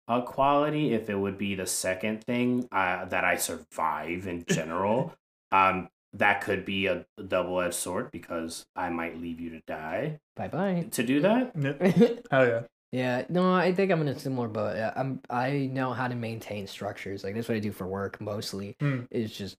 uh, 0.08 0.22
quality 0.22 0.94
if 0.94 1.10
it 1.10 1.18
would 1.18 1.38
be 1.38 1.54
the 1.54 1.66
second 1.66 2.24
thing 2.24 2.68
uh, 2.72 3.04
that 3.06 3.24
I 3.24 3.36
survive 3.36 4.26
in 4.26 4.44
general. 4.48 5.14
um, 5.52 5.88
that 6.12 6.40
could 6.40 6.64
be 6.64 6.86
a 6.86 7.04
double 7.28 7.60
edged 7.60 7.74
sword 7.74 8.10
because 8.10 8.64
I 8.74 8.88
might 8.88 9.20
leave 9.20 9.38
you 9.38 9.50
to 9.50 9.60
die 9.66 10.20
Bye 10.34 10.48
bye. 10.48 10.86
to 10.92 11.02
do 11.02 11.20
that. 11.20 12.24
Hell 12.30 12.46
yeah. 12.46 12.62
Yeah, 12.92 13.24
no, 13.28 13.52
I 13.52 13.72
think 13.72 13.90
I'm 13.90 14.00
in 14.00 14.08
a 14.08 14.18
similar 14.18 14.48
boat. 14.48 14.76
Yeah, 14.76 14.92
I'm 14.96 15.20
I 15.28 15.68
know 15.72 15.92
how 15.92 16.08
to 16.08 16.14
maintain 16.14 16.66
structures. 16.66 17.24
Like 17.24 17.34
that's 17.34 17.48
what 17.48 17.56
I 17.56 17.60
do 17.60 17.72
for 17.72 17.86
work 17.86 18.20
mostly. 18.20 18.76
Hmm. 18.80 19.00
Is 19.10 19.36
just 19.36 19.56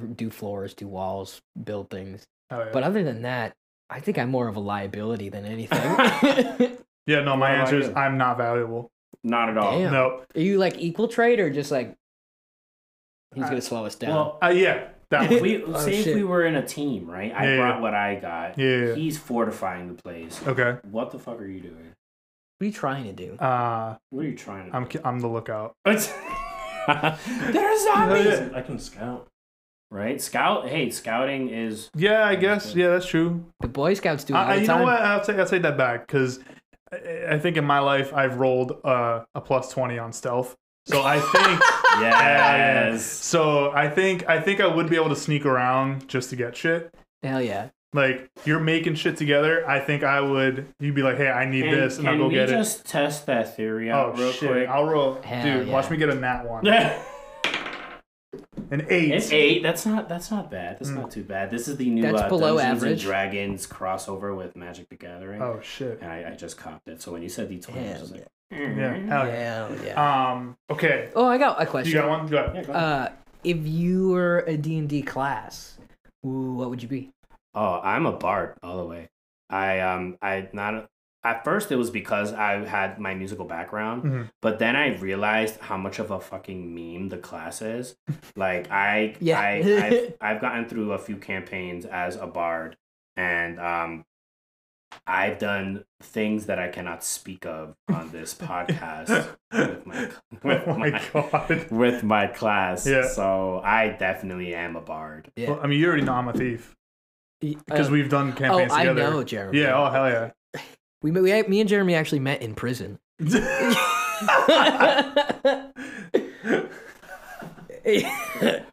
r- 0.00 0.06
do 0.08 0.28
floors, 0.30 0.74
do 0.74 0.86
walls, 0.88 1.40
build 1.62 1.88
things. 1.90 2.24
Hell 2.50 2.60
yeah. 2.66 2.70
But 2.72 2.82
other 2.82 3.02
than 3.04 3.22
that, 3.22 3.54
I 3.88 4.00
think 4.00 4.18
I'm 4.18 4.30
more 4.30 4.48
of 4.48 4.56
a 4.56 4.60
liability 4.60 5.28
than 5.28 5.44
anything. 5.44 5.78
yeah, 7.06 7.20
no, 7.20 7.36
my 7.36 7.50
What 7.50 7.54
about 7.54 7.58
answer 7.60 7.78
is 7.80 7.88
you? 7.88 7.94
I'm 7.94 8.18
not 8.18 8.36
valuable. 8.38 8.90
Not 9.22 9.48
at 9.48 9.56
all. 9.56 9.78
Damn. 9.78 9.92
No. 9.92 10.22
Are 10.34 10.40
you 10.40 10.58
like 10.58 10.78
equal 10.78 11.08
trade 11.08 11.40
or 11.40 11.48
just 11.50 11.70
like 11.70 11.94
he's 13.34 13.44
I- 13.44 13.48
gonna 13.48 13.62
slow 13.62 13.86
us 13.86 13.94
down? 13.94 14.10
Well, 14.10 14.38
Uh, 14.42 14.48
yeah. 14.48 14.88
That 15.10 15.30
if 15.30 15.40
one. 15.40 15.42
we 15.42 15.62
Oh, 15.64 15.78
say 15.78 15.94
if 16.00 16.14
we 16.14 16.24
were 16.24 16.44
in 16.44 16.56
a 16.56 16.66
team, 16.66 17.08
right? 17.10 17.32
I 17.34 17.50
Yeah, 17.50 17.56
brought 17.56 17.76
yeah. 17.76 17.80
what 17.80 17.94
I 17.94 18.14
got. 18.16 18.58
Yeah, 18.58 18.76
yeah. 18.88 18.94
He's 18.94 19.16
fortifying 19.16 19.94
the 19.94 20.02
place. 20.02 20.40
Okay. 20.46 20.76
What 20.90 21.10
the 21.12 21.18
fuck 21.18 21.40
are 21.40 21.46
you 21.46 21.60
doing? 21.60 21.92
What 22.64 22.68
are 22.68 22.70
you 22.70 22.72
trying 22.72 23.04
to 23.04 23.12
do? 23.12 23.34
Uh, 23.38 23.96
What 24.10 24.24
are 24.24 24.28
you 24.28 24.34
trying 24.36 24.70
to 24.70 24.76
I'm 24.76 24.86
do? 24.86 25.00
I'm 25.04 25.20
the 25.20 25.28
lookout. 25.28 25.74
There's 25.84 26.08
zombies. 27.84 28.52
I 28.54 28.62
can 28.64 28.78
scout. 28.78 29.28
right? 29.90 30.20
Scout. 30.20 30.68
Hey, 30.68 30.90
scouting 30.90 31.48
is 31.50 31.90
Yeah, 31.94 32.26
I 32.26 32.34
guess. 32.36 32.74
Yeah, 32.74 32.88
that's 32.90 33.06
true. 33.06 33.44
The 33.60 33.68
Boy 33.68 33.94
Scouts 33.94 34.24
do 34.24 34.34
it 34.34 34.36
all 34.36 34.44
I, 34.44 34.52
I- 34.52 34.54
the 34.56 34.60
you 34.62 34.66
time. 34.66 34.78
know 34.80 34.84
what? 34.84 35.00
I'll 35.02 35.20
take 35.24 35.36
I'll 35.36 35.46
take 35.46 35.62
that 35.62 35.76
back 35.76 36.06
because 36.06 36.40
I, 36.92 37.34
I 37.34 37.38
think 37.38 37.56
in 37.56 37.64
my 37.64 37.78
life 37.80 38.12
I've 38.14 38.36
rolled 38.38 38.80
uh, 38.84 39.24
a 39.34 39.40
plus 39.40 39.70
twenty 39.70 39.98
on 39.98 40.12
stealth. 40.12 40.54
So 40.86 41.02
I 41.02 41.18
think 41.20 41.60
yes. 42.00 43.02
so. 43.04 43.70
I 43.72 43.88
think 43.88 44.28
I 44.28 44.40
think 44.40 44.60
I 44.60 44.66
would 44.66 44.88
be 44.90 44.96
able 44.96 45.08
to 45.10 45.16
sneak 45.16 45.46
around 45.46 46.08
just 46.08 46.30
to 46.30 46.36
get 46.36 46.56
shit. 46.56 46.92
Hell 47.22 47.40
yeah. 47.40 47.68
Like 47.94 48.28
you're 48.44 48.60
making 48.60 48.96
shit 48.96 49.16
together. 49.16 49.66
I 49.66 49.78
think 49.80 50.02
I 50.02 50.20
would. 50.20 50.66
You'd 50.80 50.94
be 50.96 51.02
like, 51.02 51.16
hey, 51.16 51.30
I 51.30 51.48
need 51.48 51.62
Can, 51.62 51.70
this, 51.70 51.98
and 51.98 52.06
I'll 52.08 52.14
can 52.14 52.20
go 52.22 52.28
we 52.28 52.34
get 52.34 52.48
just 52.48 52.84
test 52.84 53.24
that 53.26 53.56
theory 53.56 53.88
it. 53.88 53.92
out 53.92 54.16
Oh 54.16 54.18
real 54.18 54.32
shit! 54.32 54.50
quick? 54.50 54.68
I'll 54.68 54.84
roll, 54.84 55.22
Hell 55.22 55.60
dude. 55.60 55.68
Watch 55.68 55.88
me 55.90 55.96
get 55.96 56.08
a 56.10 56.14
nat 56.16 56.42
one. 56.42 56.66
An 56.66 57.00
An 58.70 58.86
eight. 58.90 59.32
eight. 59.32 59.62
That's 59.62 59.86
not. 59.86 60.08
That's 60.08 60.30
not 60.30 60.50
bad. 60.50 60.78
That's 60.80 60.90
Mm. 60.90 60.96
not 60.96 61.10
too 61.12 61.22
bad. 61.22 61.50
This 61.50 61.68
is 61.68 61.76
the 61.76 61.88
new 61.88 62.02
That's 62.02 62.22
uh, 62.22 62.28
below 62.28 62.56
Dungeons 62.56 62.82
average. 62.82 62.92
and 62.92 63.00
Dragons 63.00 63.66
crossover 63.66 64.36
with 64.36 64.56
Magic 64.56 64.88
the 64.88 64.96
Gathering. 64.96 65.40
Oh 65.40 65.60
shit! 65.62 66.00
And 66.02 66.10
I, 66.10 66.32
I 66.32 66.34
just 66.34 66.56
copped 66.56 66.88
it. 66.88 67.00
So 67.00 67.12
when 67.12 67.22
you 67.22 67.28
said 67.28 67.48
D 67.48 67.60
twenty, 67.60 67.80
I 67.80 67.82
was 67.82 67.92
Hell 67.92 68.00
just 68.00 68.12
like, 68.12 68.26
yeah. 68.50 68.58
Yeah. 68.58 68.96
Hell 69.06 69.26
yeah. 69.28 69.68
Hell 69.68 69.76
yeah. 69.84 70.30
Um. 70.32 70.56
Okay. 70.70 71.10
oh, 71.14 71.26
I 71.26 71.38
got 71.38 71.62
a 71.62 71.66
question. 71.66 71.92
You 71.94 72.02
question. 72.02 72.10
got 72.10 72.18
one? 72.18 72.28
Go 72.28 72.36
ahead. 72.38 72.54
Yeah, 72.56 72.62
go 72.64 72.72
ahead. 72.72 72.84
Uh, 72.84 73.08
if 73.44 73.66
you 73.66 74.08
were 74.10 74.38
a 74.48 74.56
D&D 74.56 75.02
class, 75.02 75.76
ooh, 76.26 76.54
what 76.54 76.70
would 76.70 76.82
you 76.82 76.88
be? 76.88 77.10
Oh, 77.54 77.80
I'm 77.82 78.06
a 78.06 78.12
bard 78.12 78.56
all 78.62 78.78
the 78.78 78.84
way. 78.86 79.08
I 79.50 79.80
um 79.80 80.16
I 80.22 80.48
not 80.52 80.88
at 81.22 81.42
first 81.44 81.72
it 81.72 81.76
was 81.76 81.90
because 81.90 82.32
I 82.34 82.64
had 82.66 82.98
my 82.98 83.14
musical 83.14 83.44
background, 83.46 84.02
Mhm. 84.04 84.30
but 84.42 84.58
then 84.58 84.76
I 84.76 84.96
realized 84.98 85.58
how 85.60 85.76
much 85.78 85.98
of 85.98 86.10
a 86.10 86.20
fucking 86.20 86.74
meme 86.74 87.08
the 87.08 87.18
class 87.18 87.62
is. 87.62 87.96
Like 88.36 88.70
I 88.70 89.16
Yeah. 89.20 89.40
I 89.40 89.52
I've, 89.86 90.14
I've 90.36 90.40
gotten 90.40 90.68
through 90.68 90.92
a 90.92 90.98
few 90.98 91.16
campaigns 91.16 91.84
as 91.86 92.16
a 92.16 92.26
bard 92.26 92.76
and 93.16 93.58
um 93.60 94.04
I've 95.06 95.38
done 95.38 95.84
things 96.02 96.46
that 96.46 96.58
I 96.58 96.68
cannot 96.68 97.02
speak 97.04 97.46
of 97.46 97.74
on 97.92 98.10
this 98.10 98.32
podcast 98.48 99.28
with 99.52 99.86
my 99.86 100.10
with 100.42 100.62
oh 100.68 100.78
my 100.78 100.90
my, 100.90 101.02
god. 101.12 101.70
with 101.70 102.02
my 102.04 102.26
class. 102.28 102.86
Yeah. 102.86 103.08
So 103.08 103.60
I 103.64 103.88
definitely 103.88 104.54
am 104.54 104.76
a 104.76 104.80
bard. 104.80 105.30
Yeah. 105.36 105.50
Well, 105.50 105.60
I 105.62 105.66
mean, 105.66 105.80
you 105.80 105.86
already 105.88 106.02
know 106.02 106.12
I'm 106.14 106.28
a 106.28 106.32
thief 106.32 106.74
because 107.66 107.88
Uh, 107.88 107.92
we've 107.92 108.08
done 108.08 108.32
campaigns 108.32 108.50
oh, 108.50 108.58
campaigns 108.58 108.72
I 108.72 108.84
together. 108.84 109.10
know, 109.10 109.24
Jeremy. 109.24 109.60
Yeah. 109.60 109.76
Oh 109.78 109.90
hell 109.90 110.08
yeah. 110.08 110.30
We, 111.02 111.10
we 111.10 111.42
me 111.42 111.60
and 111.60 111.68
Jeremy 111.68 111.94
actually 111.94 112.20
met 112.20 112.40
in 112.40 112.54
prison. 112.54 112.98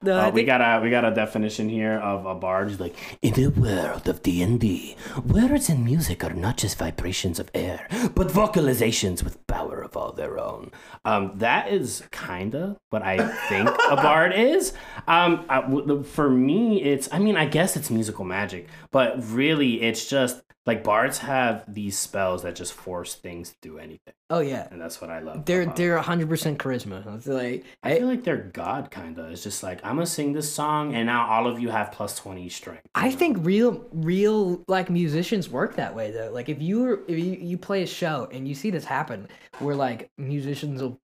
no, 0.01 0.17
I 0.17 0.27
Uh, 0.27 0.31
we 0.31 0.43
got 0.43 0.61
a 0.61 0.81
we 0.81 0.89
got 0.89 1.03
a 1.03 1.11
definition 1.13 1.67
here 1.69 1.95
of 1.99 2.25
a 2.25 2.33
bard. 2.35 2.69
He's 2.69 2.79
like, 2.79 2.95
in 3.21 3.33
the 3.33 3.47
world 3.47 4.07
of 4.07 4.23
D 4.23 4.41
and 4.41 4.59
D, 4.59 4.95
words 5.25 5.69
and 5.69 5.83
music 5.83 6.23
are 6.23 6.33
not 6.33 6.57
just 6.57 6.77
vibrations 6.77 7.37
of 7.39 7.51
air, 7.53 7.87
but 8.15 8.27
vocalizations 8.29 9.23
with 9.23 9.45
power 9.47 9.60
of 10.55 10.63
all 10.63 10.69
their 11.05 11.15
own. 11.15 11.31
Um, 11.31 11.37
that 11.39 11.69
is 11.71 12.03
kinda 12.11 12.77
what 12.89 13.01
I 13.01 13.17
think 13.49 13.69
a 13.89 13.95
bard 13.95 14.33
is. 14.35 14.73
Um, 15.07 15.45
I- 15.49 16.03
for 16.03 16.29
me, 16.29 16.81
it's 16.83 17.09
I 17.11 17.19
mean, 17.19 17.37
I 17.37 17.45
guess 17.45 17.75
it's 17.75 17.89
musical 17.89 18.25
magic, 18.25 18.67
but 18.91 19.15
really, 19.31 19.81
it's 19.81 20.09
just 20.09 20.41
like 20.65 20.83
bards 20.83 21.17
have 21.19 21.63
these 21.67 21.97
spells 21.97 22.43
that 22.43 22.55
just 22.55 22.73
force 22.73 23.15
things 23.15 23.49
to 23.49 23.55
do 23.61 23.77
anything, 23.77 24.13
oh 24.29 24.39
yeah, 24.39 24.67
and 24.71 24.79
that's 24.79 25.01
what 25.01 25.09
I 25.09 25.19
love. 25.19 25.45
they're 25.45 25.63
about 25.63 25.75
they're 25.75 25.97
hundred 25.97 26.29
percent 26.29 26.59
charisma. 26.59 27.15
It's 27.15 27.27
like 27.27 27.65
I 27.83 27.97
feel 27.97 28.07
like 28.07 28.23
they're 28.23 28.37
God, 28.37 28.91
kinda. 28.91 29.25
It's 29.27 29.43
just 29.43 29.63
like 29.63 29.79
I'm 29.83 29.95
gonna 29.95 30.05
sing 30.05 30.33
this 30.33 30.51
song, 30.51 30.93
and 30.93 31.07
now 31.07 31.27
all 31.27 31.47
of 31.47 31.59
you 31.59 31.69
have 31.69 31.91
plus 31.91 32.15
twenty 32.17 32.49
strength. 32.49 32.87
I 32.95 33.09
know? 33.09 33.15
think 33.15 33.37
real 33.41 33.85
real 33.91 34.63
like 34.67 34.89
musicians 34.89 35.49
work 35.49 35.75
that 35.75 35.95
way 35.95 36.11
though. 36.11 36.31
Like 36.31 36.49
if 36.49 36.61
you 36.61 36.81
were 36.81 37.01
if 37.07 37.17
you, 37.17 37.37
you 37.39 37.57
play 37.57 37.83
a 37.83 37.87
show 37.87 38.27
and 38.31 38.47
you 38.47 38.55
see 38.55 38.69
this 38.69 38.85
happen 38.85 39.27
where 39.59 39.75
like 39.75 40.09
musicians 40.17 40.81
will 40.81 40.99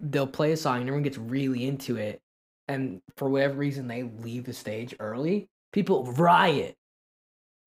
they'll 0.00 0.26
play 0.26 0.52
a 0.52 0.56
song 0.56 0.78
and 0.80 0.88
everyone 0.88 1.02
gets 1.02 1.18
really 1.18 1.66
into 1.66 1.96
it 1.96 2.20
and 2.68 3.00
for 3.16 3.28
whatever 3.28 3.54
reason 3.54 3.86
they 3.88 4.02
leave 4.02 4.44
the 4.44 4.52
stage 4.52 4.94
early, 5.00 5.48
people 5.72 6.04
riot. 6.12 6.76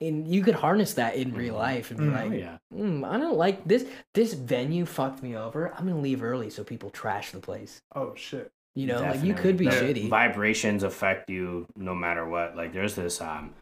And 0.00 0.28
you 0.32 0.42
could 0.44 0.54
harness 0.54 0.94
that 0.94 1.16
in 1.16 1.34
real 1.34 1.54
Mhm. 1.54 1.58
life 1.58 1.90
and 1.90 1.98
be 1.98 2.06
Mm. 2.06 2.12
like, 2.12 2.30
Oh 2.30 2.34
yeah, 2.34 2.58
mm, 2.72 3.04
I 3.08 3.18
don't 3.18 3.36
like 3.36 3.64
this. 3.64 3.84
This 4.14 4.32
venue 4.34 4.86
fucked 4.86 5.22
me 5.22 5.36
over. 5.36 5.72
I'm 5.74 5.88
gonna 5.88 6.00
leave 6.00 6.22
early 6.22 6.50
so 6.50 6.62
people 6.62 6.90
trash 6.90 7.32
the 7.32 7.40
place. 7.40 7.80
Oh 7.94 8.14
shit. 8.14 8.52
You 8.76 8.86
know, 8.86 9.00
like 9.00 9.24
you 9.24 9.34
could 9.34 9.56
be 9.56 9.64
Definitely. 9.64 10.04
shitty. 10.04 10.08
Vibrations 10.08 10.84
affect 10.84 11.28
you 11.28 11.66
no 11.74 11.96
matter 11.96 12.24
what. 12.28 12.56
Like 12.56 12.72
there's 12.72 12.94
this 12.94 13.20
um 13.20 13.54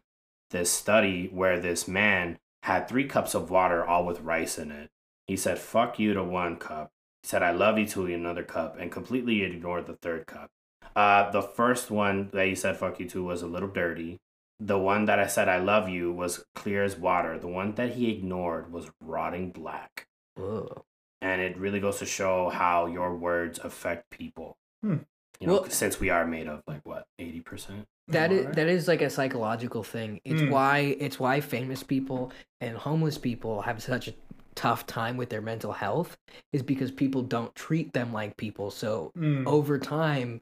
this 0.50 0.70
study 0.70 1.28
where 1.32 1.58
this 1.58 1.88
man 1.88 2.38
had 2.64 2.86
three 2.86 3.04
cups 3.06 3.34
of 3.34 3.50
water 3.50 3.84
all 3.84 4.04
with 4.04 4.20
rice 4.20 4.58
in 4.58 4.70
it. 4.70 4.90
He 5.26 5.36
said 5.36 5.58
"fuck 5.58 5.98
you" 5.98 6.12
to 6.14 6.22
one 6.22 6.56
cup. 6.56 6.90
He 7.22 7.28
said 7.28 7.42
"I 7.42 7.50
love 7.52 7.78
you" 7.78 7.86
to 7.86 8.06
another 8.06 8.42
cup, 8.44 8.78
and 8.78 8.92
completely 8.92 9.42
ignored 9.42 9.86
the 9.86 9.96
third 10.02 10.26
cup. 10.26 10.50
Uh, 10.94 11.30
the 11.30 11.42
first 11.42 11.90
one 11.90 12.28
that 12.32 12.46
he 12.46 12.54
said 12.54 12.76
"fuck 12.76 13.00
you" 13.00 13.08
to 13.08 13.24
was 13.24 13.40
a 13.42 13.46
little 13.46 13.68
dirty. 13.68 14.18
The 14.58 14.78
one 14.78 15.04
that 15.06 15.18
I 15.18 15.26
said 15.26 15.48
"I 15.48 15.58
love 15.58 15.88
you" 15.88 16.12
was 16.12 16.44
clear 16.54 16.82
as 16.84 16.96
water. 16.96 17.38
The 17.38 17.48
one 17.48 17.74
that 17.74 17.90
he 17.94 18.10
ignored 18.10 18.72
was 18.72 18.90
rotting 19.00 19.50
black. 19.50 20.06
Whoa. 20.36 20.84
and 21.22 21.40
it 21.40 21.56
really 21.56 21.80
goes 21.80 21.98
to 21.98 22.06
show 22.06 22.50
how 22.50 22.86
your 22.86 23.16
words 23.16 23.58
affect 23.58 24.10
people. 24.10 24.58
Hmm. 24.82 24.98
You 25.40 25.46
know, 25.46 25.52
Well- 25.54 25.70
since 25.70 25.98
we 25.98 26.10
are 26.10 26.26
made 26.26 26.46
of 26.46 26.62
like 26.66 26.84
what 26.84 27.06
eighty 27.18 27.40
percent. 27.40 27.86
That 28.08 28.30
is 28.32 28.54
that 28.54 28.68
is 28.68 28.86
like 28.86 29.00
a 29.02 29.10
psychological 29.10 29.82
thing. 29.82 30.20
It's 30.24 30.42
Mm. 30.42 30.50
why 30.50 30.78
it's 31.00 31.18
why 31.18 31.40
famous 31.40 31.82
people 31.82 32.32
and 32.60 32.76
homeless 32.76 33.18
people 33.18 33.62
have 33.62 33.82
such 33.82 34.08
a 34.08 34.14
tough 34.54 34.86
time 34.86 35.16
with 35.16 35.28
their 35.30 35.40
mental 35.42 35.72
health 35.72 36.16
is 36.52 36.62
because 36.62 36.90
people 36.90 37.22
don't 37.22 37.54
treat 37.54 37.92
them 37.92 38.12
like 38.12 38.36
people. 38.36 38.70
So 38.70 39.10
Mm. 39.16 39.46
over 39.46 39.78
time 39.78 40.40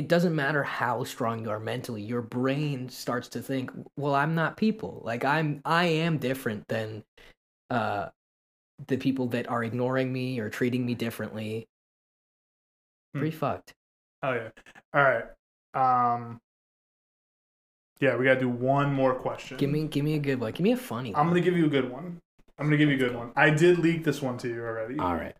it 0.00 0.08
doesn't 0.08 0.34
matter 0.34 0.62
how 0.62 1.04
strong 1.04 1.44
you 1.44 1.50
are 1.50 1.60
mentally, 1.60 2.00
your 2.00 2.22
brain 2.22 2.88
starts 2.88 3.28
to 3.28 3.42
think, 3.42 3.70
well, 3.98 4.14
I'm 4.14 4.34
not 4.34 4.56
people. 4.56 5.02
Like 5.04 5.26
I'm 5.26 5.60
I 5.62 5.84
am 5.84 6.16
different 6.16 6.66
than 6.68 7.04
uh 7.68 8.08
the 8.88 8.96
people 8.96 9.26
that 9.26 9.50
are 9.50 9.62
ignoring 9.62 10.10
me 10.10 10.38
or 10.38 10.48
treating 10.48 10.86
me 10.86 10.94
differently. 10.94 11.68
Hmm. 13.12 13.20
Pretty 13.20 13.36
fucked. 13.36 13.74
Oh 14.22 14.32
yeah. 14.32 14.48
All 14.94 15.02
right. 15.02 15.24
Um. 15.74 16.40
Yeah, 18.00 18.16
we 18.16 18.24
gotta 18.24 18.40
do 18.40 18.48
one 18.48 18.94
more 18.94 19.14
question. 19.14 19.58
Give 19.58 19.68
me 19.68 19.84
give 19.84 20.02
me 20.02 20.14
a 20.14 20.18
good 20.18 20.40
one. 20.40 20.52
Give 20.52 20.64
me 20.64 20.72
a 20.72 20.78
funny 20.78 21.14
I'm 21.14 21.26
one. 21.26 21.28
gonna 21.28 21.42
give 21.42 21.58
you 21.58 21.66
a 21.66 21.68
good 21.68 21.92
one. 21.92 22.18
I'm 22.58 22.64
gonna 22.64 22.78
give 22.78 22.88
you 22.88 22.94
a 22.94 22.98
good 22.98 23.14
one. 23.14 23.32
I 23.36 23.50
did 23.50 23.78
leak 23.78 24.02
this 24.02 24.22
one 24.22 24.38
to 24.38 24.48
you 24.48 24.60
already. 24.62 24.98
All 24.98 25.14
right. 25.14 25.36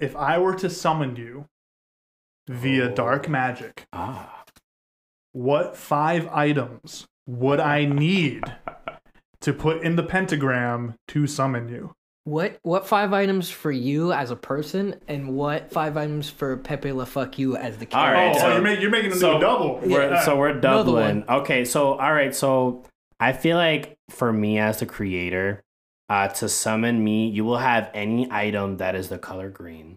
If 0.00 0.16
I 0.16 0.38
were 0.38 0.54
to 0.54 0.70
summon 0.70 1.14
you 1.14 1.44
via 2.48 2.90
Oh. 2.90 2.94
dark 2.94 3.28
magic, 3.28 3.86
Ah. 3.92 4.44
what 5.32 5.76
five 5.76 6.28
items 6.32 7.06
would 7.26 7.60
I 7.60 7.84
need 7.84 8.42
to 9.40 9.52
put 9.52 9.82
in 9.82 9.96
the 9.96 10.02
pentagram 10.02 10.94
to 11.08 11.26
summon 11.26 11.68
you. 11.68 11.92
What 12.24 12.58
what 12.62 12.86
five 12.86 13.12
items 13.12 13.50
for 13.50 13.72
you 13.72 14.12
as 14.12 14.30
a 14.30 14.36
person, 14.36 14.94
and 15.08 15.34
what 15.36 15.72
five 15.72 15.96
items 15.96 16.30
for 16.30 16.56
Pepe 16.56 16.92
La 16.92 17.04
Fuck 17.04 17.36
you 17.38 17.56
as 17.56 17.78
the 17.78 17.86
All 17.92 18.04
character? 18.04 18.14
right, 18.14 18.36
oh, 18.36 18.38
so- 18.38 18.52
you're, 18.54 18.62
making, 18.62 18.82
you're 18.82 18.90
making 18.92 19.10
them 19.10 19.18
so- 19.18 19.32
do 19.32 19.36
a 19.38 19.40
double. 19.40 19.80
We're, 19.84 20.10
Yeah. 20.10 20.20
so 20.24 20.36
we're 20.36 20.60
doubling. 20.60 21.24
Okay, 21.28 21.64
so 21.64 21.94
all 21.94 22.12
right, 22.12 22.32
so 22.34 22.84
I 23.18 23.32
feel 23.32 23.56
like 23.56 23.96
for 24.10 24.32
me 24.32 24.58
as 24.60 24.78
the 24.78 24.86
creator, 24.86 25.62
uh, 26.08 26.28
to 26.28 26.48
summon 26.48 27.02
me, 27.02 27.28
you 27.28 27.44
will 27.44 27.58
have 27.58 27.90
any 27.94 28.28
item 28.30 28.76
that 28.76 28.94
is 28.94 29.08
the 29.08 29.18
color 29.18 29.48
green. 29.48 29.96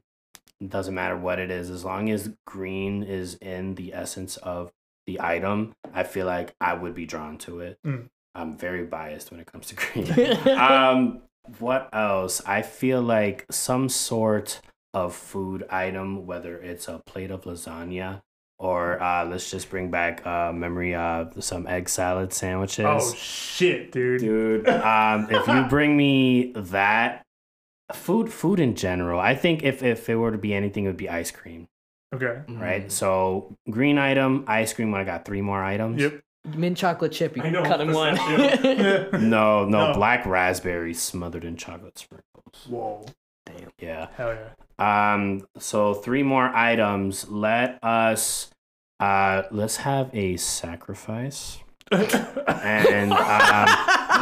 Doesn't 0.67 0.95
matter 0.95 1.17
what 1.17 1.39
it 1.39 1.51
is, 1.51 1.69
as 1.69 1.85
long 1.85 2.09
as 2.09 2.31
green 2.45 3.03
is 3.03 3.35
in 3.35 3.75
the 3.75 3.93
essence 3.93 4.37
of 4.37 4.71
the 5.05 5.21
item. 5.21 5.73
I 5.93 6.03
feel 6.03 6.25
like 6.25 6.55
I 6.59 6.73
would 6.73 6.95
be 6.95 7.05
drawn 7.05 7.37
to 7.39 7.59
it. 7.59 7.79
Mm. 7.85 8.09
I'm 8.33 8.57
very 8.57 8.83
biased 8.83 9.31
when 9.31 9.39
it 9.39 9.51
comes 9.51 9.67
to 9.67 9.75
green. 9.75 10.47
um, 10.57 11.21
what 11.59 11.89
else? 11.93 12.41
I 12.45 12.61
feel 12.61 13.01
like 13.01 13.45
some 13.51 13.89
sort 13.89 14.61
of 14.93 15.15
food 15.15 15.65
item, 15.69 16.25
whether 16.25 16.57
it's 16.57 16.87
a 16.87 16.99
plate 17.05 17.31
of 17.31 17.43
lasagna 17.43 18.21
or 18.57 19.01
uh, 19.01 19.25
let's 19.25 19.51
just 19.51 19.69
bring 19.69 19.91
back 19.91 20.25
uh, 20.25 20.51
memory 20.53 20.95
of 20.95 21.43
some 21.43 21.67
egg 21.67 21.89
salad 21.89 22.31
sandwiches. 22.31 22.85
oh 22.85 23.13
shit, 23.13 23.91
dude. 23.91 24.21
Dude, 24.21 24.69
um, 24.69 25.27
if 25.29 25.47
you 25.47 25.63
bring 25.69 25.97
me 25.97 26.53
that 26.55 27.24
food, 27.93 28.31
food 28.31 28.59
in 28.59 28.75
general, 28.75 29.19
I 29.19 29.35
think 29.35 29.63
if 29.63 29.83
if 29.83 30.09
it 30.09 30.15
were 30.15 30.31
to 30.31 30.37
be 30.37 30.53
anything, 30.53 30.85
it 30.85 30.87
would 30.87 30.97
be 30.97 31.09
ice 31.09 31.31
cream, 31.31 31.67
Okay. 32.13 32.41
Mm. 32.47 32.59
right? 32.61 32.91
So 32.91 33.55
green 33.69 33.97
item, 33.97 34.43
ice 34.47 34.73
cream. 34.73 34.91
When 34.91 35.01
I 35.01 35.03
got 35.03 35.25
three 35.25 35.41
more 35.41 35.63
items. 35.63 36.01
Yep. 36.01 36.21
Mint 36.55 36.77
chocolate 36.77 37.11
chip. 37.11 37.35
You 37.35 37.41
I 37.43 37.49
know, 37.49 37.63
cut 37.63 37.81
in 37.81 37.91
one. 37.91 38.15
No, 39.13 39.65
no, 39.65 39.65
No. 39.65 39.93
black 39.93 40.25
raspberry 40.27 40.93
smothered 40.93 41.43
in 41.43 41.55
chocolate 41.57 41.97
sprinkles. 41.97 42.67
Whoa. 42.69 43.03
Damn 43.47 43.71
yeah. 43.79 44.07
Hell 44.15 44.35
yeah. 44.35 45.13
Um. 45.13 45.47
So 45.57 45.93
three 45.95 46.23
more 46.23 46.45
items. 46.55 47.27
Let 47.29 47.79
us. 47.83 48.51
Uh. 48.99 49.43
Let's 49.51 49.77
have 49.77 50.09
a 50.13 50.37
sacrifice, 50.37 51.57
and 51.91 53.11
um, 53.13 53.67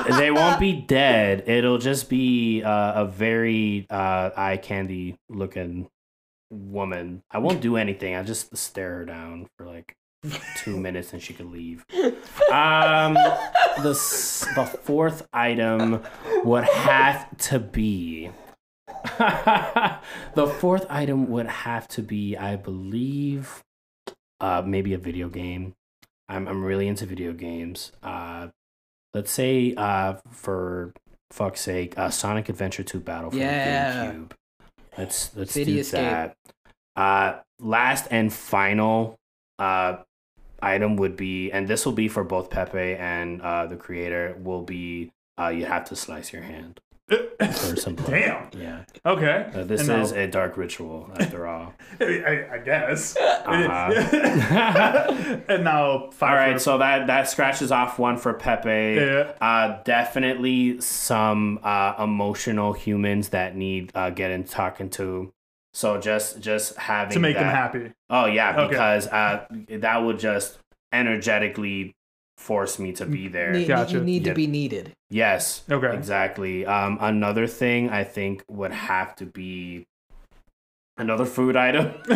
they 0.17 0.31
won't 0.31 0.59
be 0.59 0.73
dead. 0.87 1.47
It'll 1.47 1.77
just 1.77 2.09
be 2.09 2.63
uh, 2.63 3.03
a 3.03 3.05
very 3.05 3.87
uh, 3.89 4.31
eye 4.35 4.57
candy 4.57 5.17
looking 5.29 5.89
woman. 6.49 7.23
I 7.31 7.39
won't 7.39 7.61
do 7.61 7.77
anything. 7.77 8.15
I 8.15 8.23
just 8.23 8.55
stare 8.55 8.97
her 8.97 9.05
down 9.05 9.47
for 9.57 9.65
like 9.65 9.95
two 10.57 10.77
minutes, 10.77 11.13
and 11.13 11.21
she 11.21 11.33
could 11.33 11.51
leave. 11.51 11.85
Um. 12.51 13.17
The 13.77 13.93
the 14.55 14.65
fourth 14.83 15.27
item 15.33 16.03
would 16.43 16.63
have 16.63 17.35
to 17.49 17.59
be. 17.59 18.29
the 19.17 20.47
fourth 20.59 20.85
item 20.89 21.29
would 21.29 21.47
have 21.47 21.87
to 21.89 22.01
be, 22.01 22.37
I 22.37 22.55
believe, 22.55 23.63
uh, 24.39 24.61
maybe 24.65 24.93
a 24.93 24.97
video 24.97 25.27
game. 25.27 25.73
I'm 26.29 26.47
I'm 26.47 26.63
really 26.63 26.87
into 26.87 27.05
video 27.05 27.33
games. 27.33 27.91
Uh, 28.03 28.49
let's 29.13 29.32
say, 29.32 29.73
uh, 29.76 30.15
for 30.30 30.93
fuck's 31.32 31.62
sake, 31.62 31.97
uh, 31.97 32.10
Sonic 32.10 32.49
Adventure 32.49 32.84
2 32.84 32.99
Battle 32.99 33.32
for 33.32 33.38
Yeah. 33.38 33.95
the 33.95 34.13
GameCube. 34.13 34.32
Let's 34.97 35.36
let's 35.36 35.52
City 35.54 35.73
do 35.73 35.80
Escape. 35.80 35.99
that. 36.02 36.38
Uh, 36.95 37.39
last 37.60 38.08
and 38.12 38.32
final 38.32 39.17
uh 39.60 39.97
item 40.62 40.95
would 40.97 41.17
be, 41.17 41.52
and 41.52 41.67
this 41.67 41.86
will 41.86 41.93
be 41.93 42.08
for 42.08 42.23
both 42.23 42.49
Pepe 42.49 42.95
and 42.95 43.41
uh 43.41 43.65
the 43.65 43.76
creator, 43.76 44.36
will 44.39 44.62
be 44.63 45.12
uh 45.39 45.47
you 45.47 45.65
have 45.65 45.86
to 45.86 45.95
slice 45.95 46.32
your 46.32 46.43
hand 46.43 46.80
for 47.39 47.76
some 47.76 47.95
blood. 47.95 48.10
Damn. 48.12 48.49
Yeah. 48.62 48.84
Okay. 49.06 49.49
Uh, 49.54 49.63
this 49.63 49.88
And 49.88 50.02
is 50.02 50.12
a 50.12 50.28
dark 50.28 50.58
ritual, 50.58 51.10
after 51.19 51.47
all. 51.47 51.73
I, 51.99 52.47
I 52.54 52.58
guess. 52.60 53.15
Uh-huh. 53.17 55.12
and 55.47 55.63
now 55.63 56.10
five. 56.12 56.30
all 56.30 56.36
right, 56.36 56.54
for- 56.54 56.60
so 56.60 56.78
that 56.78 57.08
that 57.08 57.30
scratches 57.30 57.71
off 57.71 57.99
one 57.99 58.17
for 58.17 58.34
Pepe. 58.34 58.95
Yeah. 58.99 59.34
Uh, 59.41 59.82
definitely 59.84 60.80
some 60.82 61.60
uh, 61.63 61.95
emotional 61.99 62.73
humans 62.73 63.30
that 63.30 63.56
need 63.56 63.91
uh, 63.95 64.10
getting 64.10 64.43
talking 64.43 64.89
to. 64.91 65.32
So 65.73 65.99
just 65.99 66.39
just 66.39 66.76
having 66.78 67.13
to 67.13 67.19
make 67.19 67.36
them 67.36 67.45
happy. 67.45 67.93
Oh 68.10 68.26
yeah, 68.26 68.60
Okay. 68.62 68.69
because 68.69 69.08
uh, 69.08 69.45
that 69.69 70.04
would 70.04 70.19
just 70.19 70.60
energetically 70.91 71.95
force 72.43 72.77
me 72.79 72.91
to 72.93 73.06
be 73.06 73.27
there. 73.27 73.51
Ne- 73.53 73.65
Gotcha. 73.65 73.93
You 73.95 74.01
need 74.01 74.25
Yeah. 74.25 74.34
to 74.34 74.36
be 74.36 74.47
needed. 74.47 74.93
Yes. 75.10 75.63
Okay. 75.71 75.95
Exactly. 75.95 76.65
Um, 76.65 76.97
another 77.01 77.47
thing 77.47 77.89
I 77.89 78.03
think 78.03 78.43
would 78.49 78.71
have 78.73 79.15
to 79.17 79.25
be 79.25 79.86
another 80.97 81.25
food 81.25 81.56
item. 81.56 81.93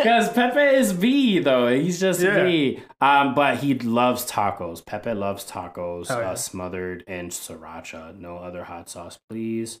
Because 0.00 0.32
Pepe 0.32 0.60
is 0.76 0.92
V 0.92 1.40
though. 1.40 1.68
He's 1.68 2.00
just 2.00 2.20
Yeah. 2.20 2.44
V. 2.44 2.82
Um, 3.00 3.34
but 3.34 3.58
he 3.58 3.74
loves 3.78 4.24
tacos. 4.30 4.84
Pepe 4.84 5.12
loves 5.14 5.44
tacos 5.50 6.06
Oh, 6.10 6.20
yeah. 6.20 6.30
uh, 6.30 6.34
smothered 6.36 7.02
in 7.06 7.28
sriracha. 7.28 8.18
No 8.18 8.36
other 8.38 8.64
hot 8.64 8.88
sauce, 8.88 9.18
please. 9.28 9.80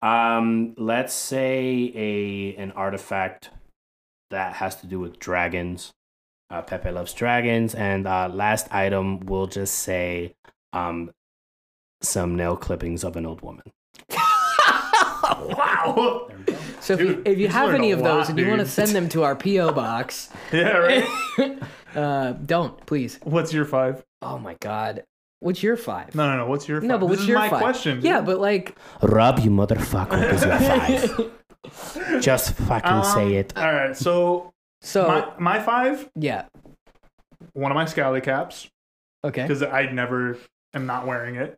Um, 0.00 0.74
let's 0.78 1.14
say 1.14 1.92
a 1.94 2.56
an 2.56 2.72
artifact 2.72 3.50
that 4.30 4.54
has 4.54 4.74
to 4.80 4.86
do 4.86 4.98
with 4.98 5.18
dragons. 5.18 5.92
Uh, 6.52 6.60
Pepe 6.60 6.90
loves 6.90 7.14
dragons, 7.14 7.74
and 7.74 8.06
uh, 8.06 8.28
last 8.28 8.66
item 8.74 9.20
we'll 9.20 9.46
just 9.46 9.74
say 9.76 10.34
um, 10.74 11.10
some 12.02 12.36
nail 12.36 12.56
clippings 12.58 13.04
of 13.04 13.16
an 13.16 13.24
old 13.24 13.40
woman. 13.40 13.64
wow. 15.22 16.26
There 16.28 16.38
we 16.38 16.44
go. 16.44 16.58
So 16.80 16.92
if 16.92 17.00
you, 17.00 17.22
if 17.24 17.38
you 17.38 17.44
you 17.44 17.48
have 17.48 17.72
any 17.72 17.92
a 17.92 17.94
of 17.94 18.00
those 18.02 18.26
lot, 18.26 18.28
and 18.28 18.38
you 18.38 18.48
want 18.48 18.60
to 18.60 18.66
send 18.66 18.90
them 18.90 19.08
to 19.10 19.22
our 19.22 19.34
PO 19.34 19.72
box, 19.72 20.28
Yeah. 20.52 20.76
Right. 20.76 21.58
uh, 21.96 22.32
don't 22.32 22.84
please. 22.84 23.18
What's 23.22 23.54
your 23.54 23.64
five? 23.64 24.04
Oh 24.20 24.38
my 24.38 24.54
god, 24.60 25.04
what's 25.40 25.62
your 25.62 25.78
five? 25.78 26.14
No, 26.14 26.30
no, 26.30 26.36
no. 26.36 26.46
What's 26.46 26.68
your 26.68 26.82
five? 26.82 26.88
No, 26.88 26.98
but 26.98 27.06
this 27.06 27.10
what's 27.12 27.22
is 27.22 27.28
your 27.28 27.38
my 27.38 27.48
five? 27.48 27.62
question. 27.62 27.94
dude. 27.96 28.04
Yeah, 28.04 28.20
but 28.20 28.40
like, 28.40 28.76
Rob, 29.00 29.38
you 29.38 29.50
motherfucker, 29.50 30.10
what 30.10 30.34
is 30.34 30.44
your 30.44 30.58
five? 30.58 32.20
Just 32.22 32.54
fucking 32.54 32.90
Um, 32.92 33.04
say 33.04 33.36
it. 33.36 33.56
All 33.56 33.72
right. 33.72 33.96
So 33.96 34.51
so 34.82 35.06
my 35.08 35.32
my 35.38 35.62
five. 35.62 36.10
yeah, 36.14 36.44
One 37.54 37.70
of 37.72 37.76
my 37.76 37.84
scally 37.86 38.20
caps 38.20 38.68
okay. 39.24 39.42
because 39.42 39.62
I 39.62 39.86
never 39.90 40.36
am 40.74 40.86
not 40.86 41.06
wearing 41.06 41.36
it. 41.36 41.56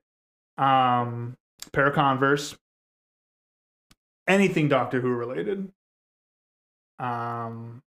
Um, 0.59 1.35
pair 1.73 1.87
of 1.89 1.95
Converse. 1.95 2.57
Anything 4.29 4.69
Doctor 4.69 5.01
Who 5.01 5.09
related. 5.11 5.71
Um, 6.99 7.83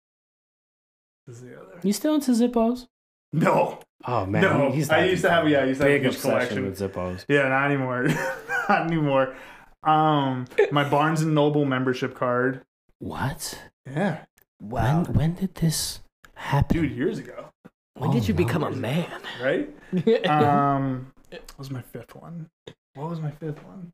is 1.27 1.41
the 1.41 1.55
other. 1.59 1.79
You 1.83 1.93
still 1.93 2.15
into 2.15 2.31
Zippos? 2.31 2.87
No. 3.33 3.79
Oh 4.05 4.25
man, 4.25 4.41
No, 4.43 4.71
he's 4.71 4.89
I 4.89 5.01
not 5.01 5.09
used 5.09 5.23
to 5.23 5.29
have- 5.31 5.47
yeah, 5.49 5.59
I 5.61 5.63
used 5.65 5.81
to 5.81 5.87
have 5.87 5.91
a 5.91 5.95
big 5.95 6.03
huge 6.03 6.15
obsession 6.15 6.61
collection. 6.61 6.65
with 6.65 6.79
Zippos. 6.79 7.25
Yeah, 7.27 7.47
not 7.49 7.65
anymore. 7.65 8.03
not 8.69 8.81
anymore. 8.87 9.35
Um, 9.83 10.45
my 10.71 10.87
Barnes 10.87 11.21
and 11.21 11.33
Noble 11.33 11.65
membership 11.65 12.13
card. 12.15 12.63
What? 12.99 13.59
Yeah, 13.89 14.19
Wow. 14.61 15.03
When 15.03 15.13
when 15.15 15.33
did 15.35 15.55
this 15.55 15.99
happen? 16.35 16.81
dude, 16.81 16.91
years 16.91 17.19
ago, 17.19 17.49
When 17.97 18.11
did 18.11 18.23
Oh, 18.23 18.25
you 18.27 18.33
no. 18.33 18.37
become 18.37 18.63
a 18.63 18.71
man? 18.71 19.21
right? 19.41 19.69
Um, 20.29 21.11
what 21.31 21.57
was 21.57 21.69
my 21.71 21.81
fifth 21.81 22.15
one? 22.15 22.49
What 22.95 23.09
was 23.09 23.19
my 23.21 23.31
fifth 23.31 23.63
one? 23.63 23.91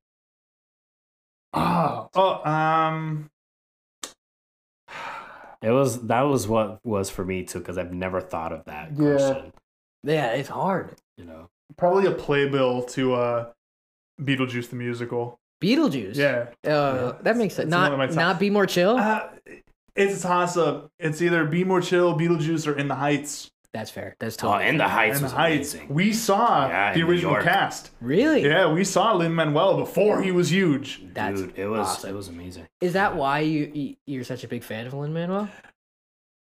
Oh, 1.53 2.09
oh, 2.15 2.49
um, 2.49 3.29
It 5.61 5.69
was 5.71 6.07
that 6.07 6.21
was 6.21 6.47
what 6.47 6.79
was 6.83 7.09
for 7.09 7.23
me 7.23 7.43
too 7.43 7.59
because 7.59 7.77
I've 7.77 7.93
never 7.93 8.19
thought 8.21 8.51
of 8.51 8.65
that 8.65 8.91
Yeah. 8.91 9.15
question. 9.15 9.53
yeah, 10.03 10.31
it's 10.33 10.49
hard. 10.49 10.95
You 11.17 11.25
know, 11.25 11.49
probably 11.77 12.05
a 12.07 12.11
playbill 12.11 12.83
to 12.97 13.13
uh, 13.13 13.51
Beetlejuice 14.21 14.69
the 14.69 14.75
musical. 14.75 15.39
Beetlejuice. 15.61 16.15
Yeah, 16.17 16.47
Uh, 16.69 17.13
that 17.21 17.37
makes 17.37 17.55
sense. 17.55 17.67
It's 17.67 17.75
one 17.75 17.93
of 17.93 17.97
Not 17.99 18.07
top- 18.09 18.15
not 18.15 18.39
be 18.39 18.49
more 18.49 18.65
chill. 18.65 18.97
uh, 18.97 19.29
it's 19.95 20.19
a 20.19 20.21
toss 20.27 20.57
up. 20.57 20.89
It's 20.99 21.21
either 21.21 21.45
Be 21.45 21.63
More 21.63 21.81
Chill, 21.81 22.17
Beetlejuice, 22.17 22.67
or 22.67 22.77
In 22.77 22.87
the 22.87 22.95
Heights. 22.95 23.49
That's 23.73 23.89
fair. 23.89 24.15
That's 24.19 24.35
oh, 24.43 24.51
totally 24.51 24.67
in 24.69 24.77
the 24.77 24.83
fair. 24.83 24.89
Heights 24.91 25.17
In 25.17 25.23
was 25.23 25.31
the 25.31 25.37
Heights, 25.37 25.73
amazing. 25.73 25.93
we 25.93 26.13
saw 26.13 26.67
Yeah, 26.67 26.93
the 26.93 26.99
in 26.99 27.05
New 27.05 27.11
original 27.11 27.31
York. 27.33 27.43
cast. 27.43 27.89
Really? 28.01 28.43
Yeah, 28.43 28.71
we 28.71 28.83
saw 28.83 29.13
Lin 29.15 29.33
Manuel 29.33 29.77
before 29.77 30.21
he 30.21 30.31
was 30.31 30.51
huge. 30.51 31.01
That's 31.13 31.41
Dude, 31.41 31.57
it 31.57 31.67
was 31.67 31.87
awesome. 31.87 32.09
it 32.11 32.13
was 32.13 32.27
amazing. 32.27 32.67
Is 32.81 32.93
that 32.93 33.15
why 33.15 33.39
you 33.39 33.71
you- 33.73 33.95
you're 34.05 34.23
such 34.23 34.43
a 34.43 34.47
big 34.47 34.63
fan 34.63 34.85
of 34.85 34.93
Lin 34.93 35.11
Manuel? 35.11 35.49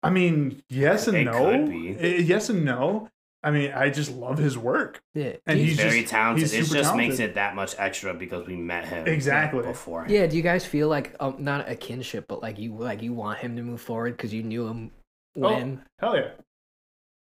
I 0.03 0.09
mean, 0.09 0.61
yes 0.69 1.07
and 1.07 1.15
It 1.17 1.23
no. 1.23 1.31
could 1.51 1.69
be. 1.69 1.97
Eh, 1.97 2.17
yes 2.17 2.49
and 2.49 2.65
no. 2.65 3.09
I 3.45 3.51
mean, 3.51 3.71
I 3.73 3.89
just 3.91 4.11
love 4.11 4.37
his 4.39 4.57
work. 4.57 5.01
Yeah. 5.13 5.33
And 5.45 5.57
Do 5.57 5.61
you- 5.61 5.67
he's 5.67 5.77
Very 5.77 5.99
just- 6.01 6.11
talented. 6.11 6.41
he's 6.41 6.53
it 6.53 6.65
super 6.65 6.79
just 6.81 6.95
makes 6.95 7.19
it 7.19 7.35
that 7.35 7.55
much 7.55 7.75
extra 7.77 8.13
because 8.13 8.47
we 8.47 8.55
met 8.55 8.85
him 8.85 9.07
Exactly. 9.07 9.61
before. 9.61 10.05
yeah. 10.09 10.25
Do 10.25 10.35
you 10.35 10.41
guys 10.43 10.65
feel 10.65 10.87
like 10.87 11.15
um, 11.19 11.35
not 11.39 11.69
a 11.69 11.75
kinship, 11.75 12.25
but 12.27 12.41
like 12.41 12.57
you 12.57 12.73
like 12.75 13.01
you 13.03 13.13
want 13.13 13.39
him 13.39 13.55
to 13.55 13.61
move 13.61 13.79
forward 13.81 14.17
because 14.17 14.33
you 14.33 14.41
knew 14.43 14.67
him 14.67 14.91
when? 15.35 15.83
Hell 15.99 16.15
yeah. 16.15 16.31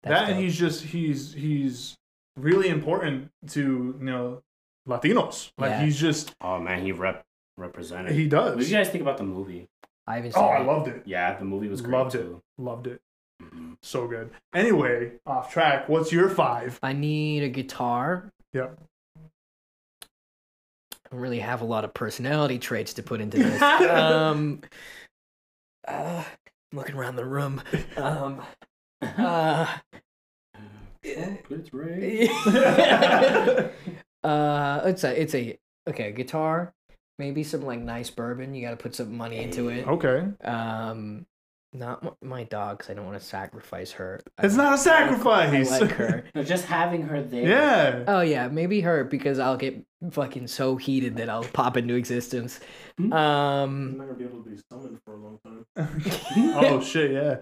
That's 0.03 0.21
that 0.21 0.29
and 0.31 0.39
he's 0.39 0.57
just 0.57 0.83
he's 0.83 1.33
he's 1.33 1.95
really 2.37 2.67
important 2.69 3.31
to 3.51 3.95
you 3.97 4.05
know 4.05 4.41
Latinos. 4.87 5.51
Like 5.57 5.71
Yeah. 5.71 5.83
he's 5.85 5.99
just 5.99 6.33
Oh 6.41 6.59
man, 6.59 6.83
he 6.83 6.91
rep 6.91 7.23
represented. 7.57 8.13
he 8.13 8.27
does. 8.27 8.43
What 8.43 8.51
did 8.51 8.59
does. 8.59 8.71
you 8.71 8.77
guys 8.77 8.89
think 8.89 9.01
about 9.01 9.17
the 9.17 9.23
movie? 9.23 9.67
I 10.07 10.15
haven't 10.17 10.33
seen 10.33 10.43
Oh, 10.43 10.47
I 10.47 10.59
loved 10.61 10.87
it. 10.87 11.03
Yeah, 11.05 11.37
the 11.37 11.45
movie 11.45 11.67
was 11.67 11.81
great 11.81 11.93
Loved 11.97 12.15
it. 12.15 12.17
too. 12.19 12.41
Loved 12.57 12.87
it. 12.87 12.99
So 13.81 14.07
good. 14.07 14.31
Anyway, 14.53 15.13
off 15.25 15.51
track. 15.51 15.87
What's 15.87 16.11
your 16.11 16.29
five? 16.29 16.79
I 16.83 16.93
need 16.93 17.43
a 17.43 17.49
guitar. 17.49 18.31
Yeah. 18.53 18.67
I 20.91 21.09
don't 21.11 21.21
really 21.21 21.39
have 21.39 21.61
a 21.61 21.65
lot 21.65 21.85
of 21.85 21.93
personality 21.93 22.59
traits 22.59 22.93
to 22.95 23.03
put 23.03 23.21
into 23.21 23.37
this. 23.37 23.61
um, 23.61 24.61
uh, 25.87 26.23
I'm 26.71 26.77
looking 26.77 26.95
around 26.95 27.15
the 27.15 27.25
room. 27.25 27.61
Um, 27.97 28.41
uh, 29.01 29.65
It's 31.01 31.73
right. 31.73 32.29
uh, 34.23 34.81
it's 34.85 35.03
a, 35.03 35.21
it's 35.21 35.33
a, 35.33 35.57
okay, 35.87 36.11
guitar, 36.11 36.73
maybe 37.17 37.43
some 37.43 37.61
like 37.61 37.79
nice 37.79 38.09
bourbon. 38.09 38.53
You 38.53 38.61
got 38.61 38.71
to 38.71 38.77
put 38.77 38.93
some 38.93 39.15
money 39.15 39.37
into 39.37 39.69
it. 39.69 39.87
Okay. 39.87 40.25
Um, 40.43 41.25
not 41.73 42.03
m- 42.05 42.13
my 42.27 42.43
dog, 42.45 42.77
because 42.79 42.89
I 42.89 42.93
don't 42.95 43.05
want 43.05 43.19
to 43.19 43.25
sacrifice 43.25 43.91
her. 43.91 44.19
It's 44.41 44.55
not 44.55 44.73
a 44.73 44.77
sacrifice. 44.77 45.71
I 45.71 45.79
like 45.79 45.91
her. 45.97 46.23
No, 46.35 46.43
just 46.43 46.65
having 46.65 47.03
her 47.03 47.21
there. 47.21 47.47
yeah. 47.47 48.03
Oh 48.07 48.21
yeah, 48.21 48.47
maybe 48.47 48.81
her 48.81 49.03
because 49.03 49.39
I'll 49.39 49.57
get 49.57 49.83
fucking 50.11 50.47
so 50.47 50.75
heated 50.77 51.17
that 51.17 51.29
I'll 51.29 51.43
pop 51.43 51.77
into 51.77 51.95
existence. 51.95 52.59
Hmm? 52.97 53.13
Um, 53.13 53.69
I'm 53.91 53.97
not 53.97 54.05
gonna 54.07 54.13
be 54.19 54.23
able 54.25 54.43
to 54.43 54.49
be 54.49 54.57
summoned 54.71 54.99
for 55.05 55.13
a 55.15 55.17
long 55.17 55.39
time. 55.45 55.65
oh 56.55 56.81
shit, 56.81 57.11
yeah. 57.11 57.37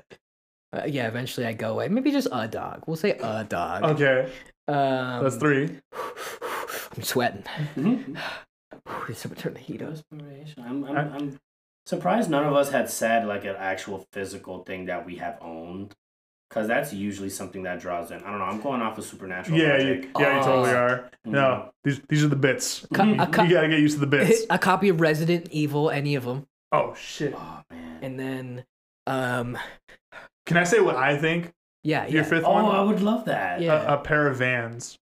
uh, 0.73 0.85
yeah, 0.85 1.07
eventually 1.07 1.45
I 1.45 1.53
go 1.53 1.71
away. 1.73 1.87
Maybe 1.87 2.11
just 2.11 2.27
a 2.31 2.47
dog. 2.47 2.83
We'll 2.87 2.97
say 2.97 3.11
a 3.11 3.43
dog. 3.43 3.83
Okay. 3.83 4.29
Um, 4.67 5.23
That's 5.23 5.37
three. 5.37 5.79
I'm 6.95 7.03
sweating. 7.03 7.43
Mhm. 7.75 8.17
Did 9.07 9.15
someone 9.17 9.37
turn 9.39 9.53
the 9.53 9.59
heat 9.59 9.81
on? 9.81 9.89
Inspiration. 9.89 10.63
I'm, 10.65 10.83
I'm, 10.85 10.97
I'm 11.13 11.39
surprised 11.87 12.29
none 12.29 12.43
of 12.45 12.53
us 12.53 12.69
had 12.71 12.89
said 12.89 13.25
like 13.25 13.45
an 13.45 13.55
actual 13.57 14.05
physical 14.11 14.63
thing 14.63 14.85
that 14.85 15.05
we 15.05 15.15
have 15.15 15.37
owned. 15.41 15.93
Because 16.49 16.67
that's 16.69 16.93
usually 16.93 17.29
something 17.29 17.63
that 17.63 17.81
draws 17.81 18.09
in. 18.09 18.23
I 18.23 18.29
don't 18.29 18.39
know. 18.39 18.45
I'm 18.45 18.61
going 18.61 18.81
off 18.81 18.97
of 18.97 19.03
supernatural 19.03 19.57
Yeah, 19.59 19.77
you, 19.79 19.95
logic. 19.95 20.09
yeah, 20.17 20.37
you 20.37 20.43
totally 20.45 20.69
Oh. 20.71 20.75
are. 20.77 21.09
No, 21.25 21.71
these 21.83 21.99
these 22.07 22.23
are 22.23 22.29
the 22.29 22.37
bits. 22.37 22.85
Co- 22.93 23.03
co- 23.27 23.43
You 23.43 23.53
gotta 23.53 23.67
get 23.67 23.79
used 23.79 23.95
to 23.95 23.99
the 23.99 24.07
bits. 24.07 24.45
a 24.49 24.57
copy 24.57 24.87
of 24.87 25.01
Resident 25.01 25.49
Evil, 25.51 25.89
any 25.89 26.15
of 26.15 26.23
them, 26.23 26.47
Oh 26.71 26.93
shit. 26.95 27.33
Oh, 27.37 27.61
man. 27.69 27.99
and 28.01 28.17
then, 28.19 28.65
um, 29.07 29.57
Can 30.45 30.55
I 30.55 30.63
say 30.63 30.79
what 30.79 30.95
I 30.95 31.17
think? 31.17 31.51
yeah, 31.83 32.05
Your 32.07 32.23
yeah, 32.23 32.29
fifth 32.29 32.45
Oh, 32.45 32.53
one? 32.53 32.65
I 32.73 32.81
would 32.81 33.01
love 33.01 33.25
that. 33.25 33.59
Yeah. 33.59 33.83
A, 33.83 33.95
a 33.95 33.97
pair 33.97 34.27
of 34.27 34.37
Vans. 34.37 34.97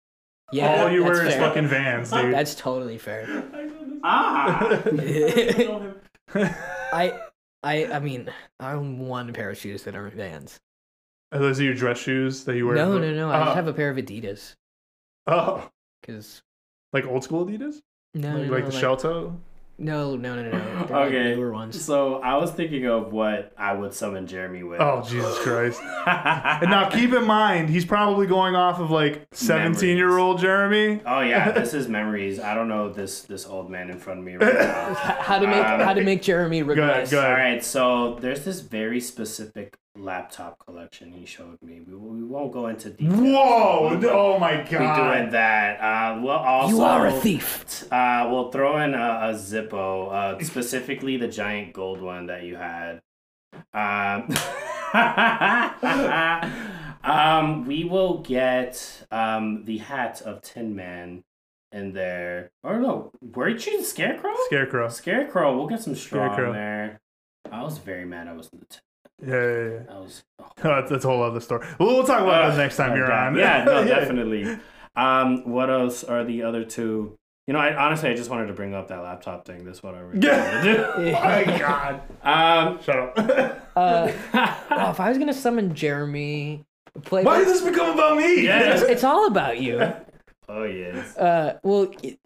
yeah. 0.51 0.83
All 0.85 0.91
you 0.91 1.05
that's 1.05 1.19
wear 1.19 1.27
is 1.27 1.35
fucking 1.35 1.67
Vans, 1.67 2.11
dude. 2.11 2.33
That's 2.33 2.55
totally 2.55 2.97
fair. 2.97 3.45
Ah! 4.03 4.81
I, 6.95 7.21
I, 7.63 7.87
I 7.93 7.99
mean, 7.99 8.31
I 8.61 8.73
own 8.73 8.99
one 9.01 9.33
pair 9.33 9.51
of 9.51 9.59
shoes 9.59 9.83
that 9.85 9.97
aren't 9.97 10.15
Vans. 10.15 10.61
Are 11.33 11.41
those 11.41 11.61
your 11.61 11.75
dress 11.75 11.99
shoes 11.99 12.45
that 12.45 12.57
you 12.57 12.67
wear? 12.67 12.77
No, 12.77 12.97
no, 12.99 13.13
no. 13.13 13.31
I 13.31 13.41
Uh, 13.41 13.45
just 13.47 13.57
have 13.57 13.67
a 13.67 13.73
pair 13.73 13.91
of 13.91 13.97
Adidas 13.97 14.55
Oh, 15.27 15.69
because 16.01 16.43
like 16.93 17.05
old 17.07 17.25
school 17.25 17.45
Adidas? 17.45 17.83
no, 18.15 18.37
like 18.39 18.47
no, 18.47 18.53
like 18.53 18.65
no, 18.65 18.71
the 18.71 18.79
shell 18.79 18.97
toe? 18.97 19.37
No, 19.77 20.15
no, 20.15 20.37
no, 20.37 20.43
no. 20.43 20.51
no. 20.51 20.59
They're 20.87 20.97
like 20.97 21.07
Okay. 21.09 21.35
newer 21.35 21.53
ones. 21.53 21.83
So 21.85 22.17
I 22.21 22.37
was 22.37 22.53
thinking 22.53 22.87
of 22.87 23.13
what 23.13 23.53
I 23.59 23.73
would 23.75 23.93
summon 23.93 24.27
Jeremy 24.29 24.63
with. 24.63 24.81
Oh, 24.81 25.03
Jesus 25.09 25.37
Christ. 25.41 25.81
And 26.07 26.71
now 26.71 26.89
keep 26.91 27.13
in 27.13 27.25
mind, 27.27 27.69
he's 27.71 27.85
probably 27.85 28.27
going 28.27 28.55
off 28.55 28.79
of 28.79 28.91
like 28.91 29.27
17 29.33 29.97
year 29.97 30.17
old 30.19 30.39
Jeremy. 30.39 31.01
Oh 31.05 31.21
yeah, 31.23 31.51
this 31.59 31.75
is 31.75 31.89
memories. 31.89 32.39
I 32.39 32.55
don't 32.55 32.69
know 32.69 32.89
this 32.93 33.23
this 33.23 33.47
old 33.47 33.69
man 33.71 33.91
in 33.91 33.99
front 33.99 34.21
of 34.21 34.25
me 34.25 34.37
right 34.37 34.55
now. 34.55 34.95
How 34.95 35.39
to 35.39 35.47
make 35.47 35.65
Um, 35.65 35.81
how 35.81 35.93
to 35.95 36.03
make 36.05 36.23
Jeremy 36.23 36.63
regress? 36.63 37.11
go 37.11 37.19
All 37.19 37.25
ahead. 37.25 37.39
right, 37.39 37.65
so 37.65 38.17
there's 38.21 38.45
this 38.45 38.61
very 38.61 39.01
specific 39.01 39.77
laptop 39.97 40.59
collection 40.65 41.13
he 41.13 41.25
showed 41.25 41.59
me. 41.63 41.81
We, 41.87 41.95
we 41.95 42.23
won't 42.25 42.53
go 42.53 42.67
into 42.67 42.91
details. 42.91 43.21
Whoa! 43.21 43.97
We 43.97 44.09
Oh 44.09 44.39
my 44.39 44.57
be 44.63 44.69
doing 44.71 44.81
god. 44.81 45.31
that. 45.33 45.81
Uh, 45.81 46.21
we'll 46.21 46.31
also 46.33 46.77
You 46.77 46.83
are 46.83 47.07
a 47.07 47.13
thief. 47.13 47.91
Uh, 47.93 48.29
we'll 48.31 48.51
throw 48.51 48.79
in 48.83 48.95
a, 48.95 49.31
a 49.31 49.35
Zippo, 49.35 50.13
uh, 50.13 50.45
specifically 50.45 51.17
the 51.17 51.29
giant 51.29 51.73
gold 51.73 52.01
one 52.01 52.27
that 52.27 52.43
you 52.43 52.57
had. 52.57 53.01
Um, 53.73 54.29
um, 57.05 57.67
we 57.67 57.85
will 57.85 58.19
get 58.19 59.07
um, 59.11 59.65
the 59.65 59.79
hat 59.79 60.23
of 60.23 60.43
Tin 60.43 60.75
Man 60.75 61.25
in 61.73 61.93
there. 61.93 62.51
Or 62.63 62.79
no, 62.81 63.13
were 63.21 63.49
you 63.49 63.59
choosing 63.59 63.85
Scarecrow? 63.85 64.33
Scarecrow. 64.47 64.89
Scarecrow. 64.89 65.57
We'll 65.57 65.67
get 65.69 65.83
some 65.83 65.95
straw 65.95 66.27
Scarecrow. 66.33 66.49
in 66.49 66.53
there. 66.55 67.01
I 67.53 67.63
was 67.63 67.79
very 67.79 68.05
mad. 68.07 68.29
I 68.29 68.33
was 68.33 68.49
in 68.53 68.61
the. 68.61 68.67
T- 68.67 68.79
Yeah, 69.23 69.29
yeah, 69.29 69.69
yeah. 69.69 69.95
I 69.95 69.99
was. 69.99 70.25
oh. 70.41 70.51
that's, 70.63 70.91
that's 70.91 71.05
a 71.05 71.09
whole 71.09 71.23
other 71.23 71.41
story. 71.41 71.67
Well, 71.79 71.89
we'll 71.89 72.05
talk 72.07 72.21
about 72.23 72.45
Ugh, 72.45 72.53
that 72.53 72.59
next 72.59 72.77
time 72.77 72.93
oh 72.93 72.97
you're 72.97 73.07
God. 73.09 73.27
on. 73.29 73.37
Yeah, 73.37 73.65
no, 73.65 73.85
definitely. 73.87 74.59
Um, 74.97 75.49
what 75.51 75.71
else 75.71 76.05
are 76.05 76.25
the 76.25 76.43
other 76.43 76.65
two? 76.65 77.17
You 77.47 77.53
know, 77.53 77.61
I 77.61 77.77
honestly 77.77 78.09
I 78.09 78.15
just 78.15 78.31
wanted 78.31 78.47
to 78.47 78.55
bring 78.55 78.75
up 78.75 78.89
that 78.89 79.03
laptop 79.03 79.45
thing. 79.45 79.65
That's 79.65 79.83
what 79.83 79.95
I 79.95 80.01
really 80.01 80.27
wanted 80.27 80.63
to 80.63 80.75
do. 80.75 80.85
oh 80.97 81.13
my 81.13 81.45
god. 81.59 82.01
Um, 82.23 82.83
Shut 82.83 82.97
up. 82.97 83.61
Uh, 83.77 84.13
oh, 84.71 84.91
if 84.91 85.01
I 85.01 85.09
was 85.11 85.19
gonna 85.19 85.35
summon 85.35 85.75
Jeremy, 85.75 86.65
play. 87.03 87.23
Why 87.23 87.39
did 87.39 87.49
this 87.49 87.61
become 87.61 87.95
about 87.95 88.17
me? 88.17 88.45
Yeah. 88.45 88.73
It's, 88.75 88.83
it's 88.83 89.05
all 89.05 89.27
about 89.27 89.61
you. 89.61 89.81
oh 90.49 90.65
yes. 90.65 91.17
Uh, 91.17 91.59
well, 91.63 91.93
it- 92.03 92.19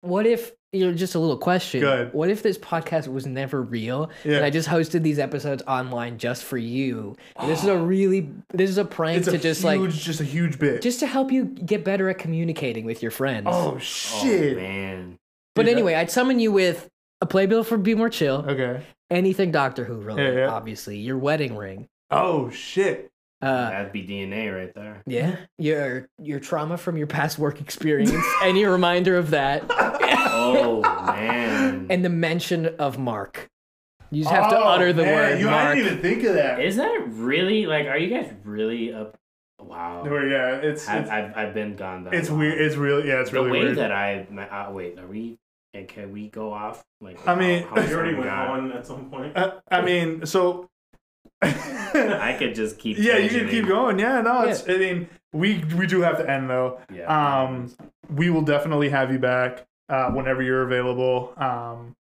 what 0.00 0.26
if 0.26 0.52
you 0.72 0.86
know? 0.86 0.92
Just 0.94 1.14
a 1.14 1.18
little 1.18 1.36
question. 1.38 1.80
Good. 1.80 2.12
What 2.12 2.30
if 2.30 2.42
this 2.42 2.58
podcast 2.58 3.08
was 3.08 3.26
never 3.26 3.62
real, 3.62 4.10
Yeah. 4.24 4.36
and 4.36 4.44
I 4.44 4.50
just 4.50 4.68
hosted 4.68 5.02
these 5.02 5.18
episodes 5.18 5.62
online 5.66 6.18
just 6.18 6.44
for 6.44 6.58
you? 6.58 7.16
And 7.36 7.50
this 7.50 7.62
is 7.62 7.68
a 7.68 7.76
really, 7.92 8.30
this 8.52 8.70
is 8.70 8.78
a 8.78 8.84
prank 8.84 9.18
It's 9.18 9.28
a 9.28 9.32
to 9.32 9.38
just 9.38 9.62
huge, 9.62 9.80
like, 9.80 9.90
just 9.90 10.20
a 10.20 10.24
huge 10.24 10.58
bit. 10.58 10.82
just 10.82 11.00
to 11.00 11.06
help 11.06 11.30
you 11.30 11.44
get 11.44 11.84
better 11.84 12.08
at 12.08 12.18
communicating 12.18 12.84
with 12.84 13.02
your 13.02 13.10
friends. 13.10 13.46
oh 13.50 13.74
Oh 13.74 13.78
shit. 13.78 14.56
man. 14.56 15.18
but 15.54 15.62
Dude, 15.62 15.68
that- 15.68 15.72
anyway, 15.78 15.94
I'd 15.94 16.10
summon 16.10 16.38
you 16.40 16.50
with 16.52 16.88
a 17.20 17.26
playbill 17.26 17.62
for 17.64 17.76
Be 17.78 17.94
More 17.94 18.08
Chill, 18.10 18.44
Okay. 18.48 18.82
anything 19.10 19.52
Doctor 19.52 19.84
Who 19.84 19.96
related, 20.00 20.34
Yeah, 20.34 20.40
yeah. 20.46 20.50
obviously, 20.50 20.98
your 20.98 21.18
wedding 21.18 21.56
ring. 21.56 21.86
Oh 22.10 22.50
shit. 22.50 23.08
Uh, 23.42 23.70
That'd 23.70 23.92
be 23.92 24.04
DNA 24.06 24.54
right 24.56 24.72
there. 24.74 25.02
Yeah, 25.06 25.36
your 25.58 26.08
your 26.18 26.38
trauma 26.40 26.76
from 26.78 26.96
your 26.96 27.08
past 27.08 27.38
work 27.38 27.60
experience, 27.60 28.12
any 28.42 28.64
reminder 28.64 29.16
of 29.16 29.30
that, 29.30 29.64
Oh 29.70 30.80
man. 31.06 31.86
and 31.90 32.04
the 32.04 32.08
mention 32.08 32.66
of 32.78 32.98
Mark. 32.98 33.48
You 34.12 34.22
just 34.22 34.34
have 34.34 34.50
to 34.50 34.58
Oh, 34.58 34.62
utter 34.68 34.92
the 34.92 35.02
man, 35.04 35.14
word 35.14 35.40
You, 35.40 35.48
I 35.48 35.50
Mark. 35.50 35.74
didn't 35.76 35.86
even 35.92 36.02
think 36.02 36.24
of 36.24 36.34
that. 36.34 36.60
Is 36.60 36.76
that 36.76 37.04
really 37.08 37.66
like? 37.66 37.86
Are 37.86 37.96
you 37.98 38.14
guys 38.14 38.30
really 38.44 38.92
up? 38.94 39.16
Wow. 39.60 40.02
Where, 40.04 40.28
yeah, 40.28 40.56
it's 40.56 40.88
I've, 40.88 41.02
it's, 41.02 41.10
I've, 41.10 41.36
I've 41.36 41.54
been 41.54 41.76
gone 41.76 42.04
that 42.04 42.14
it's 42.14 42.28
long. 42.28 42.40
weird. 42.40 42.60
It's 42.60 42.76
really 42.76 43.08
yeah, 43.08 43.20
it's 43.20 43.32
really 43.32 43.46
the 43.46 43.52
really 43.52 43.58
way 43.60 43.64
weird. 43.74 43.78
that 43.78 43.90
I 43.92 44.66
uh, 44.68 44.70
wait. 44.72 44.98
Are 44.98 45.06
we? 45.06 45.38
And 45.74 45.88
can 45.88 46.12
we 46.12 46.28
go 46.28 46.52
off? 46.52 46.84
Like 47.00 47.26
I 47.26 47.34
mean- 47.34 47.62
how, 47.64 47.76
how 47.80 47.88
You 47.88 47.96
already 47.96 48.14
went 48.14 48.28
on 48.30 48.72
at 48.72 48.86
some 48.86 49.08
point. 49.10 49.36
Uh, 49.36 49.54
I 49.70 49.80
mean, 49.80 50.26
so. 50.26 50.68
I 51.42 52.36
could 52.38 52.54
just 52.54 52.78
keep. 52.78 52.98
yeah, 52.98 53.18
you 53.18 53.28
can 53.28 53.48
keep 53.48 53.66
going. 53.66 53.98
Yeah, 53.98 54.20
no, 54.20 54.42
it's. 54.42 54.68
I 54.68 54.76
mean, 54.76 55.08
we 55.32 55.64
we 55.76 55.86
do 55.86 56.00
have 56.02 56.18
to 56.18 56.30
end 56.30 56.48
though. 56.48 56.80
Yeah. 56.92 57.06
Um, 57.06 57.74
we 58.14 58.30
will 58.30 58.42
definitely 58.42 58.90
have 58.90 59.12
you 59.12 59.18
back 59.18 59.66
uh, 59.88 60.10
whenever 60.10 60.42
you're 60.42 60.62
available. 60.62 61.32
Um, 61.36 61.96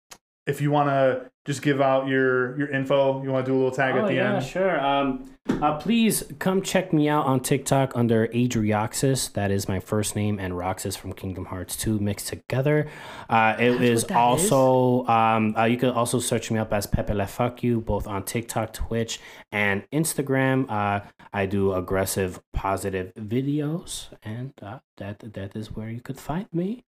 if 0.46 0.62
you 0.62 0.72
want 0.72 0.90
to 0.90 1.32
just 1.46 1.62
give 1.62 1.80
out 1.80 2.08
your 2.08 2.58
your 2.58 2.70
info, 2.70 3.24
you 3.24 3.32
want 3.32 3.46
to 3.46 3.52
do 3.52 3.56
a 3.56 3.60
little 3.60 3.72
tag 3.72 3.96
oh 3.96 4.00
at 4.00 4.08
the 4.08 4.16
yeah, 4.16 4.36
end. 4.36 4.46
sure. 4.46 4.80
Um, 4.80 5.30
uh, 5.62 5.78
please 5.78 6.24
come 6.40 6.62
check 6.62 6.94
me 6.94 7.10
out 7.10 7.26
on 7.26 7.40
TikTok 7.40 7.92
under 7.96 8.28
Adrioxis. 8.28 9.34
That 9.34 9.52
is 9.52 9.68
my 9.68 9.80
first 9.80 10.16
name 10.16 10.40
and 10.40 10.58
Roxas 10.58 10.96
from 10.96 11.14
Kingdom 11.14 11.46
Hearts 11.46 11.76
2 11.76 12.00
mixed 12.00 12.28
together. 12.28 12.88
Uh, 13.30 13.56
it 13.60 13.82
is 13.82 14.06
also 14.06 15.06
um, 15.08 15.56
uh, 15.58 15.66
you 15.66 15.78
can 15.78 15.90
also 15.90 16.20
search 16.20 16.50
me 16.52 16.60
up 16.60 16.74
as 16.74 16.88
Pepe 16.88 17.14
Le 17.14 17.28
Fuck 17.28 17.64
You 17.64 17.82
both 17.82 18.08
on 18.08 18.24
TikTok, 18.24 18.74
Twitch, 18.74 19.20
and 19.52 19.84
Instagram. 19.92 20.70
Uh, 20.70 21.02
I 21.34 21.46
do 21.46 21.74
aggressive 21.74 22.42
positive 22.54 23.14
videos, 23.16 24.08
and 24.24 24.54
uh, 24.62 24.80
that 24.98 25.20
that 25.34 25.56
is 25.56 25.76
where 25.76 25.90
you 25.90 26.02
could 26.02 26.20
find 26.20 26.48
me 26.54 26.86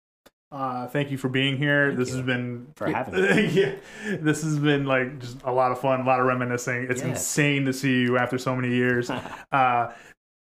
Uh, 0.56 0.86
thank 0.88 1.10
you 1.10 1.18
for 1.18 1.28
being 1.28 1.56
here. 1.58 1.88
Thank 1.88 1.98
this 1.98 2.10
you. 2.10 2.16
has 2.16 2.24
been 2.26 2.66
for 2.76 2.88
having 2.88 3.14
me. 3.14 3.46
yeah, 3.52 3.74
this 4.20 4.42
has 4.42 4.58
been 4.58 4.86
like 4.86 5.18
just 5.18 5.36
a 5.44 5.52
lot 5.52 5.70
of 5.70 5.80
fun, 5.80 6.00
a 6.00 6.04
lot 6.04 6.18
of 6.20 6.26
reminiscing. 6.26 6.86
It's 6.88 7.02
Yes. 7.02 7.10
insane 7.10 7.66
to 7.66 7.72
see 7.74 8.00
you 8.02 8.16
after 8.16 8.38
so 8.38 8.56
many 8.56 8.74
years. 8.74 9.10
Uh, 9.52 9.92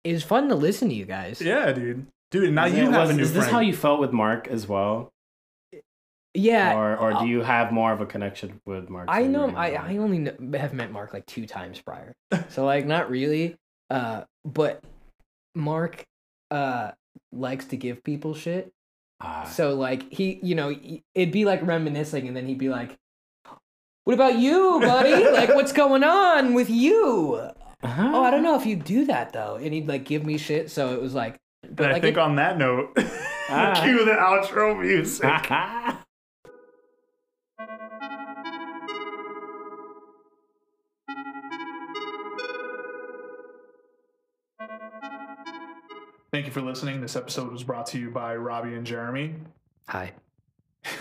It 0.05 0.13
was 0.13 0.23
fun 0.23 0.49
to 0.49 0.55
listen 0.55 0.89
to 0.91 0.95
you 0.95 1.05
guys. 1.07 1.41
yeah, 1.41 1.73
dude, 1.73 2.07
dude. 2.31 2.53
Now 2.55 2.67
you 2.67 2.85
have 2.91 3.09
was- 3.09 3.11
a 3.11 3.15
new 3.15 3.23
Is 3.23 3.33
this 3.35 3.45
friend. 3.45 3.55
how 3.55 3.61
you 3.61 3.75
felt 3.75 3.99
with 3.99 4.13
Mark 4.13 4.47
as 4.47 4.69
well, 4.69 5.11
Yeah, 6.35 6.77
or 6.77 6.97
or 6.97 7.13
uh, 7.13 7.21
do 7.23 7.27
you 7.27 7.43
have 7.43 7.73
more 7.73 7.93
of 7.93 8.01
a 8.01 8.07
connection 8.07 8.61
with 8.67 8.89
Mark? 8.89 9.07
I 9.11 9.23
know. 9.25 9.51
I? 9.57 9.71
I 9.73 9.97
only 9.97 10.31
have 10.57 10.73
met 10.75 10.93
Mark 10.93 11.13
like 11.15 11.27
two 11.27 11.47
times 11.47 11.81
prior, 11.81 12.13
so 12.51 12.65
like 12.65 12.87
not 12.87 13.11
really. 13.11 13.57
Uh, 13.91 14.23
but 14.45 14.83
Mark, 15.55 16.05
uh, 16.51 16.93
likes 17.33 17.65
to 17.67 17.77
give 17.77 18.05
people 18.05 18.35
shit. 18.35 18.71
Uh, 19.21 19.45
So 19.45 19.75
like 19.75 20.13
he, 20.13 20.39
you 20.43 20.55
know, 20.55 20.75
it'd 21.15 21.33
be 21.33 21.45
like 21.45 21.63
reminiscing, 21.67 22.29
and 22.29 22.37
then 22.37 22.47
he'd 22.47 22.59
be 22.59 22.69
like, 22.69 22.97
"What 24.05 24.15
about 24.15 24.37
you, 24.39 24.79
buddy? 24.81 25.25
like, 25.33 25.49
what's 25.55 25.73
going 25.73 26.05
on 26.05 26.55
with 26.55 26.69
you? 26.71 27.41
uh-huh. 27.83 28.11
Oh, 28.15 28.23
I 28.23 28.31
don't 28.31 28.43
know 28.43 28.57
if 28.59 28.67
you 28.67 28.77
do 28.77 29.05
that 29.07 29.33
though." 29.33 29.57
And 29.57 29.73
he'd 29.75 29.89
like 29.89 30.05
give 30.05 30.25
me 30.25 30.39
shit. 30.39 30.71
So 30.71 30.93
it 30.95 31.01
was 31.01 31.15
like, 31.15 31.37
And 31.63 31.75
but 31.77 31.89
I 31.91 31.93
like 31.95 32.03
think 32.03 32.17
it- 32.17 32.21
on 32.21 32.37
that 32.37 32.59
note, 32.59 32.93
Ah. 33.49 33.81
cue 33.83 34.05
the 34.05 34.13
outro 34.13 34.79
music. 34.81 35.25
Thank 46.47 46.55
you 46.55 46.63
for 46.63 46.69
listening. 46.69 47.01
This 47.01 47.17
episode 47.17 47.51
was 47.51 47.65
brought 47.65 47.87
to 47.87 47.99
you 47.99 48.09
by 48.09 48.37
Robbie 48.37 48.75
and 48.75 48.87
Jeremy. 48.87 49.35
hi. 49.89 50.13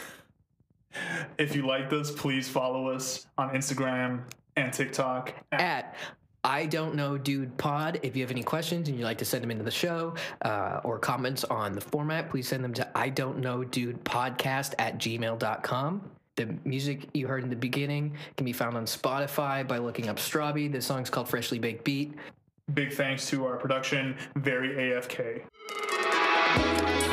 If 1.38 1.56
you 1.56 1.68
liked 1.68 1.92
this, 1.92 2.10
please 2.10 2.50
follow 2.50 2.88
us 2.88 3.28
on 3.38 3.52
Instagram 3.54 4.22
and 4.56 4.74
TikTok. 4.74 5.36
at 5.52 5.96
I 6.44 6.66
don't 6.66 6.96
know 6.96 7.20
dude 7.20 7.56
pod. 7.60 8.00
If 8.02 8.16
you 8.16 8.24
have 8.24 8.32
any 8.32 8.42
questions 8.42 8.90
and 8.90 8.98
you'd 8.98 9.06
like 9.06 9.20
to 9.20 9.26
send 9.26 9.44
them 9.44 9.52
into 9.52 9.64
the 9.64 9.70
show 9.70 10.16
uh, 10.42 10.82
or 10.84 10.98
comments 10.98 11.44
on 11.44 11.74
the 11.74 11.82
format, 11.82 12.32
please 12.32 12.48
send 12.48 12.64
them 12.64 12.74
to 12.74 12.98
I 12.98 13.10
don't 13.10 13.38
know 13.38 13.64
dude 13.64 14.04
podcast 14.04 14.74
at 14.80 14.98
gmail.com. 14.98 16.10
The 16.38 16.58
music 16.64 17.08
you 17.14 17.28
heard 17.28 17.44
in 17.44 17.52
the 17.52 17.56
beginning 17.56 18.16
can 18.36 18.46
be 18.46 18.54
found 18.54 18.76
on 18.76 18.86
Spotify 18.86 19.68
by 19.68 19.78
looking 19.78 20.10
up 20.10 20.18
Strawby. 20.18 20.72
The 20.72 20.82
song's 20.82 21.12
called 21.12 21.30
Freshly 21.30 21.60
Baked 21.60 21.84
Beat. 21.84 22.16
Big 22.74 22.94
thanks 22.94 23.30
to 23.30 23.46
our 23.46 23.58
production, 23.58 24.16
Very 24.36 24.70
AFK. 24.70 27.05